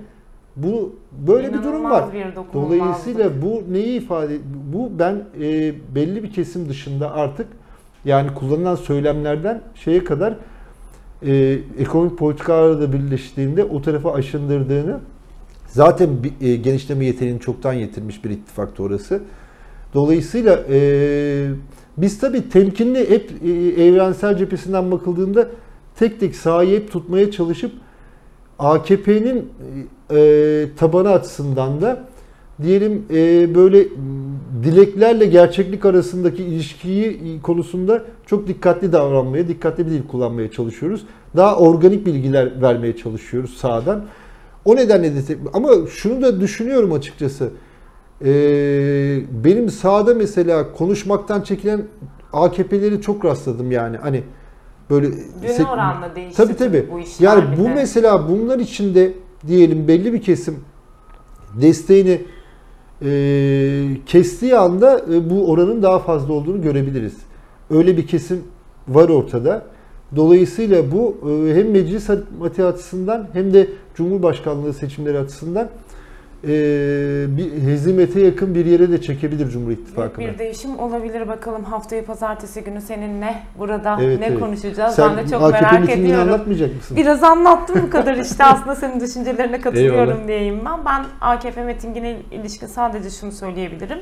bu 0.56 0.96
böyle 1.28 1.54
bir 1.54 1.64
durum 1.64 1.84
var. 1.84 2.14
Bir 2.14 2.36
dokunulmazlık. 2.36 2.54
Dolayısıyla 2.54 3.42
bu 3.42 3.64
neyi 3.74 4.02
ifade 4.02 4.38
bu 4.74 4.92
ben 5.00 5.24
e, 5.42 5.74
belli 5.96 6.24
bir 6.24 6.32
kesim 6.34 6.70
dışında 6.70 7.12
artık 7.12 7.48
yani 8.06 8.34
kullanılan 8.34 8.76
söylemlerden 8.76 9.62
şeye 9.76 10.04
kadar 10.04 10.34
e, 11.26 11.58
ekonomik 11.80 12.18
politikalarla 12.18 12.82
da 12.82 12.94
birleştiğinde 12.94 13.64
o 13.64 13.82
tarafa 13.82 14.14
aşındırdığını 14.14 15.00
zaten 15.76 16.10
e, 16.42 16.56
genişleme 16.56 17.06
yeteneğini 17.06 17.40
çoktan 17.40 17.74
yitirmiş 17.74 18.26
bir 18.26 18.30
ittifaktı 18.30 18.84
orası. 18.84 19.22
Dolayısıyla 19.94 20.60
e, 20.70 21.50
biz 21.98 22.20
tabii 22.20 22.50
temkinli 22.50 23.10
hep 23.10 23.32
e, 23.46 23.50
evrensel 23.84 24.38
cephesinden 24.38 24.92
bakıldığında 24.92 25.48
tek 25.96 26.20
tek 26.20 26.36
sahayı 26.36 26.80
hep 26.80 26.92
tutmaya 26.92 27.32
çalışıp 27.32 27.72
AKP'nin 28.60 29.50
e, 30.12 30.68
tabanı 30.78 31.10
açısından 31.10 31.82
da 31.82 32.04
diyelim 32.64 33.06
e, 33.10 33.56
böyle 33.56 33.86
dileklerle 34.64 35.26
gerçeklik 35.26 35.86
arasındaki 35.86 36.44
ilişkiyi 36.44 37.42
konusunda 37.42 38.04
çok 38.26 38.48
dikkatli 38.48 38.92
davranmaya, 38.92 39.48
dikkatli 39.48 39.86
bir 39.86 39.92
dil 39.92 40.08
kullanmaya 40.08 40.52
çalışıyoruz. 40.52 41.06
Daha 41.36 41.58
organik 41.58 42.06
bilgiler 42.06 42.62
vermeye 42.62 42.98
çalışıyoruz 42.98 43.58
sağdan. 43.58 44.06
O 44.66 44.76
nedenle 44.76 45.16
de 45.16 45.20
ama 45.54 45.70
şunu 45.90 46.22
da 46.22 46.40
düşünüyorum 46.42 46.94
açıkçası. 46.94 47.50
E, 48.26 48.32
benim 49.44 49.70
sağda 49.70 50.14
mesela 50.14 50.72
konuşmaktan 50.74 51.42
çekilen 51.42 51.82
AKP'leri 52.34 53.02
çok 53.02 53.26
rastladım 53.26 53.72
yani. 53.72 53.98
Hani 53.98 54.24
böyle 54.90 55.08
sek- 55.48 55.70
oranla 55.70 56.16
değişti 56.16 56.38
Tabii 56.38 56.56
tabii. 56.56 56.86
bu 56.92 57.00
işler 57.00 57.26
Yani 57.38 57.58
bu 57.60 57.64
de. 57.64 57.74
mesela 57.74 58.30
bunlar 58.30 58.60
içinde 58.60 59.14
diyelim 59.48 59.88
belli 59.88 60.14
bir 60.14 60.22
kesim 60.22 60.56
desteğini 61.62 62.22
e, 63.06 63.88
kestiği 64.06 64.56
anda 64.58 65.00
e, 65.14 65.30
bu 65.30 65.52
oranın 65.52 65.84
daha 65.84 66.00
fazla 66.00 66.34
olduğunu 66.34 66.62
görebiliriz. 66.62 67.16
Öyle 67.70 67.98
bir 67.98 68.08
kesim 68.08 68.44
var 68.88 69.10
ortada. 69.10 69.66
Dolayısıyla 70.16 70.92
bu 70.92 71.18
e, 71.50 71.56
hem 71.56 71.72
meclis 71.72 72.10
matematiği 72.10 72.68
açısından 72.68 73.28
hem 73.34 73.54
de 73.54 73.68
Cumhurbaşkanlığı 73.96 74.74
seçimleri 74.74 75.18
açısından 75.20 75.68
e, 76.44 76.48
bir 77.38 77.52
hezimete 77.72 78.22
yakın 78.22 78.56
bir 78.56 78.66
yere 78.66 78.92
de 78.92 79.02
çekebilir 79.02 79.50
Cumhur 79.50 79.72
İttifakı'nı. 79.72 80.26
bir 80.28 80.38
değişim 80.40 80.80
olabilir 80.80 81.28
bakalım 81.28 81.64
haftayı 81.64 82.06
pazartesi 82.06 82.62
günü 82.64 82.82
seninle 82.82 83.36
burada 83.60 83.98
Evet, 84.02 84.20
ne 84.20 84.26
evet. 84.26 84.40
konuşacağız 84.40 84.96
Sen 84.96 85.18
ben 85.18 85.26
de 85.26 85.30
çok 85.30 85.44
AKP 85.44 85.62
merak 85.72 85.90
ediyorum. 85.90 86.22
anlatmayacak 86.22 86.76
mısın? 86.76 86.98
Biraz 86.98 87.24
anlattım 87.24 87.82
bu 87.88 87.90
kadar 87.90 88.18
işte 88.18 88.44
aslında 88.44 88.76
senin 88.76 89.00
düşüncelerine 89.00 89.62
katılıyorum 89.62 90.10
Eyvallah. 90.10 90.28
diyeyim 90.28 90.60
ben. 90.66 90.86
Ben 90.86 91.06
AKP 91.22 91.64
mitingine 91.64 92.18
ilişkin 92.32 92.68
sadece 92.68 93.10
şunu 93.10 93.32
söyleyebilirim. 93.32 94.00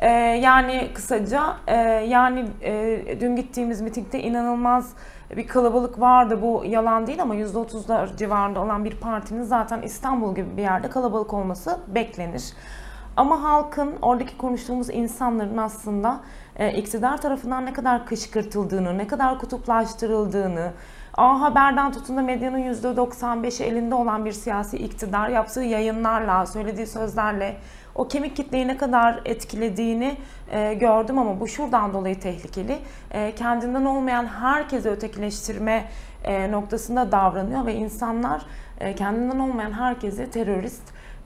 Ee, 0.00 0.08
yani 0.42 0.88
kısaca 0.94 1.42
e, 1.66 1.74
yani 2.08 2.44
e, 2.62 3.00
dün 3.20 3.36
gittiğimiz 3.36 3.80
mitingde 3.80 4.20
inanılmaz 4.22 4.92
bir 5.36 5.46
kalabalık 5.46 6.00
vardı. 6.00 6.42
Bu 6.42 6.62
yalan 6.66 7.06
değil 7.06 7.22
ama 7.22 7.36
%30'lar 7.36 8.16
civarında 8.16 8.60
olan 8.60 8.84
bir 8.84 8.96
partinin 8.96 9.42
zaten 9.42 9.82
İstanbul 9.82 10.34
gibi 10.34 10.56
bir 10.56 10.62
yerde 10.62 10.90
kalabalık 10.90 11.34
olması 11.34 11.78
beklenir. 11.88 12.52
Ama 13.16 13.42
halkın, 13.42 13.94
oradaki 14.02 14.38
konuştuğumuz 14.38 14.90
insanların 14.90 15.56
aslında 15.56 16.20
e, 16.56 16.72
iktidar 16.72 17.20
tarafından 17.20 17.66
ne 17.66 17.72
kadar 17.72 18.06
kışkırtıldığını, 18.06 18.98
ne 18.98 19.06
kadar 19.06 19.38
kutuplaştırıldığını, 19.38 20.72
A 21.16 21.40
Haber'den 21.40 21.92
tutun 21.92 22.16
da 22.16 22.22
medyanın 22.22 22.58
%95'i 22.58 23.66
elinde 23.66 23.94
olan 23.94 24.24
bir 24.24 24.32
siyasi 24.32 24.76
iktidar 24.76 25.28
yaptığı 25.28 25.60
yayınlarla, 25.60 26.46
söylediği 26.46 26.86
sözlerle 26.86 27.56
o 27.98 28.08
kemik 28.08 28.36
kitleyi 28.36 28.68
ne 28.68 28.76
kadar 28.76 29.20
etkilediğini 29.24 30.16
e, 30.50 30.74
gördüm 30.74 31.18
ama 31.18 31.40
bu 31.40 31.48
şuradan 31.48 31.92
dolayı 31.92 32.20
tehlikeli. 32.20 32.78
E, 33.10 33.34
kendinden 33.34 33.84
olmayan 33.84 34.26
herkese 34.26 34.90
ötekileştirme 34.90 35.84
e, 36.24 36.52
noktasında 36.52 37.12
davranıyor 37.12 37.66
ve 37.66 37.74
insanlar 37.74 38.42
e, 38.80 38.94
kendinden 38.94 39.38
olmayan 39.38 39.72
herkese 39.72 40.30
terörist, 40.30 40.82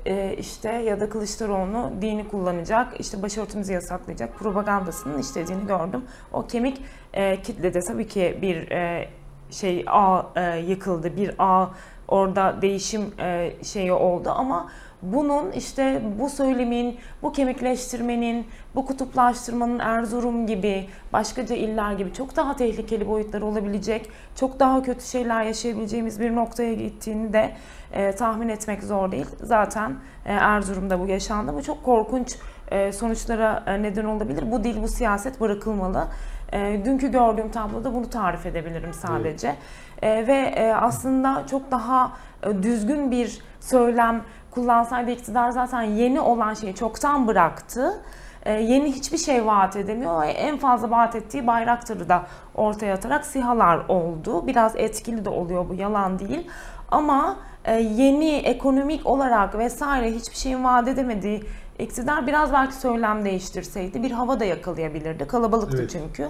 e, 0.06 0.36
işte 0.36 0.72
ya 0.72 1.00
da 1.00 1.08
Kılıçdaroğlu 1.08 1.90
dini 2.00 2.28
kullanacak, 2.28 3.00
işte 3.00 3.22
başörtümüzü 3.22 3.72
yasaklayacak 3.72 4.38
propagandasının 4.38 5.18
işlediğini 5.18 5.66
gördüm. 5.66 6.04
O 6.32 6.46
kemik 6.46 6.82
e, 7.12 7.42
kitlede 7.42 7.80
tabii 7.80 8.08
ki 8.08 8.38
bir 8.42 8.70
e, 8.70 9.08
şey 9.50 9.84
ağ 9.88 10.22
e, 10.36 10.58
yıkıldı, 10.58 11.16
bir 11.16 11.34
ağ 11.38 11.70
orada 12.08 12.62
değişim 12.62 13.14
e, 13.20 13.52
şeyi 13.64 13.92
oldu 13.92 14.30
ama 14.36 14.70
bunun 15.02 15.52
işte 15.52 16.02
bu 16.18 16.28
söylemin, 16.28 16.98
bu 17.22 17.32
kemikleştirmenin, 17.32 18.46
bu 18.74 18.86
kutuplaştırmanın 18.86 19.78
Erzurum 19.78 20.46
gibi, 20.46 20.88
başkaca 21.12 21.56
iller 21.56 21.92
gibi 21.92 22.12
çok 22.12 22.36
daha 22.36 22.56
tehlikeli 22.56 23.08
boyutları 23.08 23.46
olabilecek, 23.46 24.10
çok 24.36 24.60
daha 24.60 24.82
kötü 24.82 25.04
şeyler 25.04 25.42
yaşayabileceğimiz 25.42 26.20
bir 26.20 26.34
noktaya 26.34 26.74
gittiğini 26.74 27.32
de 27.32 27.50
e, 27.92 28.12
tahmin 28.12 28.48
etmek 28.48 28.82
zor 28.82 29.12
değil. 29.12 29.26
Zaten 29.42 29.96
e, 30.26 30.32
Erzurum'da 30.32 31.00
bu 31.00 31.06
yaşandı. 31.06 31.54
Bu 31.54 31.62
çok 31.62 31.84
korkunç 31.84 32.36
e, 32.70 32.92
sonuçlara 32.92 33.62
e, 33.66 33.82
neden 33.82 34.04
olabilir. 34.04 34.52
Bu 34.52 34.64
dil, 34.64 34.82
bu 34.82 34.88
siyaset 34.88 35.40
bırakılmalı. 35.40 36.08
E, 36.52 36.82
dünkü 36.84 37.12
gördüğüm 37.12 37.50
tabloda 37.50 37.94
bunu 37.94 38.10
tarif 38.10 38.46
edebilirim 38.46 38.92
sadece. 38.94 39.56
E, 40.02 40.26
ve 40.26 40.38
e, 40.56 40.72
aslında 40.72 41.44
çok 41.50 41.70
daha 41.70 42.12
e, 42.42 42.62
düzgün 42.62 43.10
bir 43.10 43.38
söylem 43.60 44.22
kullansaydı 44.54 45.10
iktidar 45.10 45.50
zaten 45.50 45.82
yeni 45.82 46.20
olan 46.20 46.54
şeyi 46.54 46.74
çoktan 46.74 47.26
bıraktı. 47.26 48.02
E, 48.44 48.52
yeni 48.52 48.92
hiçbir 48.92 49.18
şey 49.18 49.46
vaat 49.46 49.76
edemiyor 49.76 50.22
ve 50.22 50.26
en 50.26 50.58
fazla 50.58 50.90
vaat 50.90 51.14
ettiği 51.16 51.46
Bayraktar'ı 51.46 52.08
da 52.08 52.22
ortaya 52.54 52.94
atarak 52.94 53.26
sihalar 53.26 53.78
oldu. 53.88 54.46
Biraz 54.46 54.76
etkili 54.76 55.24
de 55.24 55.28
oluyor 55.28 55.68
bu 55.68 55.74
yalan 55.74 56.18
değil. 56.18 56.50
Ama 56.90 57.36
e, 57.64 57.74
yeni 57.74 58.36
ekonomik 58.36 59.06
olarak 59.06 59.58
vesaire 59.58 60.12
hiçbir 60.12 60.36
şeyin 60.36 60.64
vaat 60.64 60.88
edemediği 60.88 61.44
iktidar 61.78 62.26
biraz 62.26 62.52
belki 62.52 62.74
söylem 62.74 63.24
değiştirseydi 63.24 64.02
bir 64.02 64.10
hava 64.10 64.40
da 64.40 64.44
yakalayabilirdi. 64.44 65.26
Kalabalıktı 65.26 65.76
Evet. 65.80 65.90
çünkü. 65.90 66.28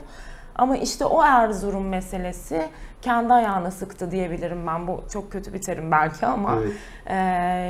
Ama 0.56 0.76
işte 0.76 1.04
o 1.04 1.22
Erzurum 1.22 1.88
meselesi 1.88 2.68
kendi 3.02 3.32
ayağına 3.32 3.70
sıktı 3.70 4.10
diyebilirim 4.10 4.66
ben. 4.66 4.86
Bu 4.86 5.00
çok 5.12 5.32
kötü 5.32 5.52
bir 5.54 5.62
terim 5.62 5.90
belki 5.90 6.26
ama 6.26 6.54
Evet. 6.62 6.72
e, 7.06 7.14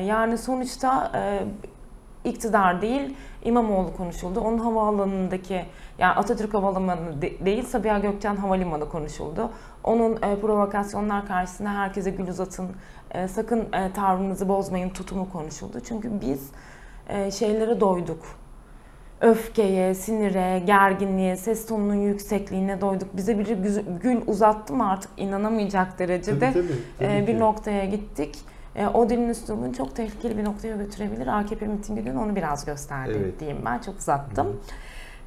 yani 0.06 0.38
sonuçta 0.38 1.12
e, 1.14 1.40
iktidar 2.28 2.82
değil 2.82 3.16
İmamoğlu 3.44 3.96
konuşuldu. 3.96 4.40
Onun 4.40 4.58
havaalanındaki 4.58 5.64
yani 5.98 6.12
Atatürk 6.14 6.54
Havalimanı 6.54 7.22
de- 7.22 7.44
değil 7.44 7.64
Sabiha 7.64 7.98
Gökçen 7.98 8.36
Havalimanı 8.36 8.88
konuşuldu. 8.88 9.50
Onun 9.84 10.22
e, 10.22 10.40
provokasyonlar 10.40 11.26
karşısında 11.26 11.70
herkese 11.70 12.10
gül 12.10 12.28
uzatın, 12.28 12.68
e, 13.10 13.28
sakın 13.28 13.72
e, 13.72 13.92
tavrınızı 13.92 14.48
bozmayın 14.48 14.90
tutumu 14.90 15.32
konuşuldu. 15.32 15.80
Çünkü 15.80 16.20
biz 16.20 16.50
e, 17.08 17.30
şeylere 17.30 17.80
doyduk. 17.80 18.41
Öfkeye, 19.22 19.94
sinire, 19.94 20.58
gerginliğe, 20.66 21.36
ses 21.36 21.66
tonunun 21.66 21.94
yüksekliğine 21.94 22.80
doyduk. 22.80 23.16
Bize 23.16 23.32
güz- 23.32 23.80
gül 24.02 24.20
uzattı 24.26 24.72
mı 24.74 24.90
artık 24.90 25.10
inanamayacak 25.16 25.98
derecede 25.98 26.38
Tabii, 26.38 26.52
tabii, 26.52 26.78
tabii 26.98 27.12
e, 27.12 27.26
bir 27.26 27.32
ki. 27.32 27.38
noktaya 27.40 27.84
gittik. 27.84 28.38
E, 28.76 28.86
o 28.86 29.10
dilin 29.10 29.28
üslubunu 29.28 29.74
çok 29.74 29.96
tehlikeli 29.96 30.38
bir 30.38 30.44
noktaya 30.44 30.76
götürebilir. 30.76 31.26
AKP 31.26 31.66
mitingi 31.66 32.06
dün 32.06 32.16
onu 32.16 32.36
biraz 32.36 32.64
gösterdi 32.64 33.18
Evet. 33.22 33.40
diyeyim 33.40 33.58
ben. 33.66 33.78
Çok 33.78 33.98
uzattım. 33.98 34.60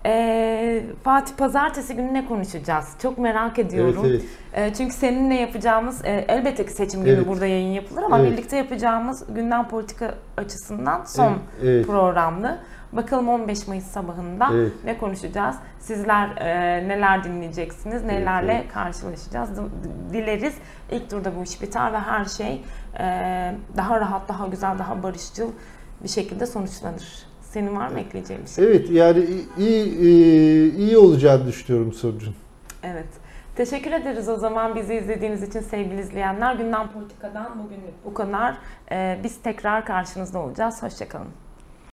E, 0.05 0.84
Fatih 1.03 1.36
Pazartesi 1.36 1.95
günü 1.95 2.13
ne 2.13 2.25
konuşacağız? 2.25 2.89
Çok 3.01 3.17
merak 3.17 3.60
ediyorum. 3.60 4.03
Evet, 4.05 4.21
evet. 4.53 4.71
E, 4.71 4.73
çünkü 4.73 4.93
seninle 4.93 5.36
yapacağımız, 5.36 6.05
e, 6.05 6.25
elbette 6.27 6.65
ki 6.65 6.71
seçim 6.71 7.03
günü 7.03 7.15
Evet. 7.15 7.27
burada 7.27 7.45
yayın 7.45 7.71
yapılır 7.73 8.03
ama 8.03 8.19
Evet. 8.19 8.31
birlikte 8.31 8.58
yapacağımız 8.58 9.23
gündem 9.36 9.67
politika 9.67 10.15
açısından 10.38 11.03
son 11.03 11.29
Evet, 11.31 11.39
evet. 11.63 11.88
programlı. 11.88 12.58
Bakalım 12.95 13.29
15 13.29 13.67
Mayıs 13.67 13.86
sabahında 13.86 14.47
Evet. 14.53 14.71
ne 14.86 14.97
konuşacağız? 14.97 15.55
Sizler 15.79 16.29
e, 16.38 16.88
neler 16.88 17.23
dinleyeceksiniz? 17.23 18.03
Nelerle 18.03 18.53
evet. 18.53 18.73
karşılaşacağız? 18.73 19.49
D- 19.58 20.13
Dileriz 20.13 20.53
ilk 20.91 21.10
turda 21.10 21.31
bu 21.39 21.43
iş 21.43 21.62
biter 21.62 21.93
ve 21.93 21.97
her 21.99 22.25
şey 22.25 22.62
e, 22.99 23.03
daha 23.77 23.99
rahat, 23.99 24.29
daha 24.29 24.47
güzel, 24.47 24.79
daha 24.79 25.03
barışçıl 25.03 25.51
bir 26.03 26.10
şekilde 26.10 26.45
sonuçlanır. 26.45 27.25
Senin 27.41 27.75
var 27.75 27.88
mı 27.88 27.99
ekleyeceğin 27.99 28.41
bir 28.43 28.49
şey? 28.49 28.65
Evet 28.65 28.89
yani 28.89 29.25
iyi 29.58 29.97
iyi, 29.99 30.75
iyi 30.75 30.97
olacağını 30.97 31.47
düşünüyorum 31.47 31.93
sonucun. 31.93 32.36
Evet. 32.84 33.08
Teşekkür 33.55 33.91
ederiz 33.91 34.29
o 34.29 34.36
zaman 34.36 34.75
bizi 34.75 34.93
izlediğiniz 34.95 35.43
için 35.43 35.60
sevgili 35.60 36.01
izleyenler. 36.01 36.55
Gündem 36.55 36.88
Politika'dan 36.93 37.63
bugünlük 37.63 38.05
bu 38.05 38.13
kadar. 38.13 38.58
E, 38.91 39.19
biz 39.23 39.41
tekrar 39.41 39.86
karşınızda 39.86 40.39
olacağız. 40.39 40.84
Hoşçakalın. 40.84 41.27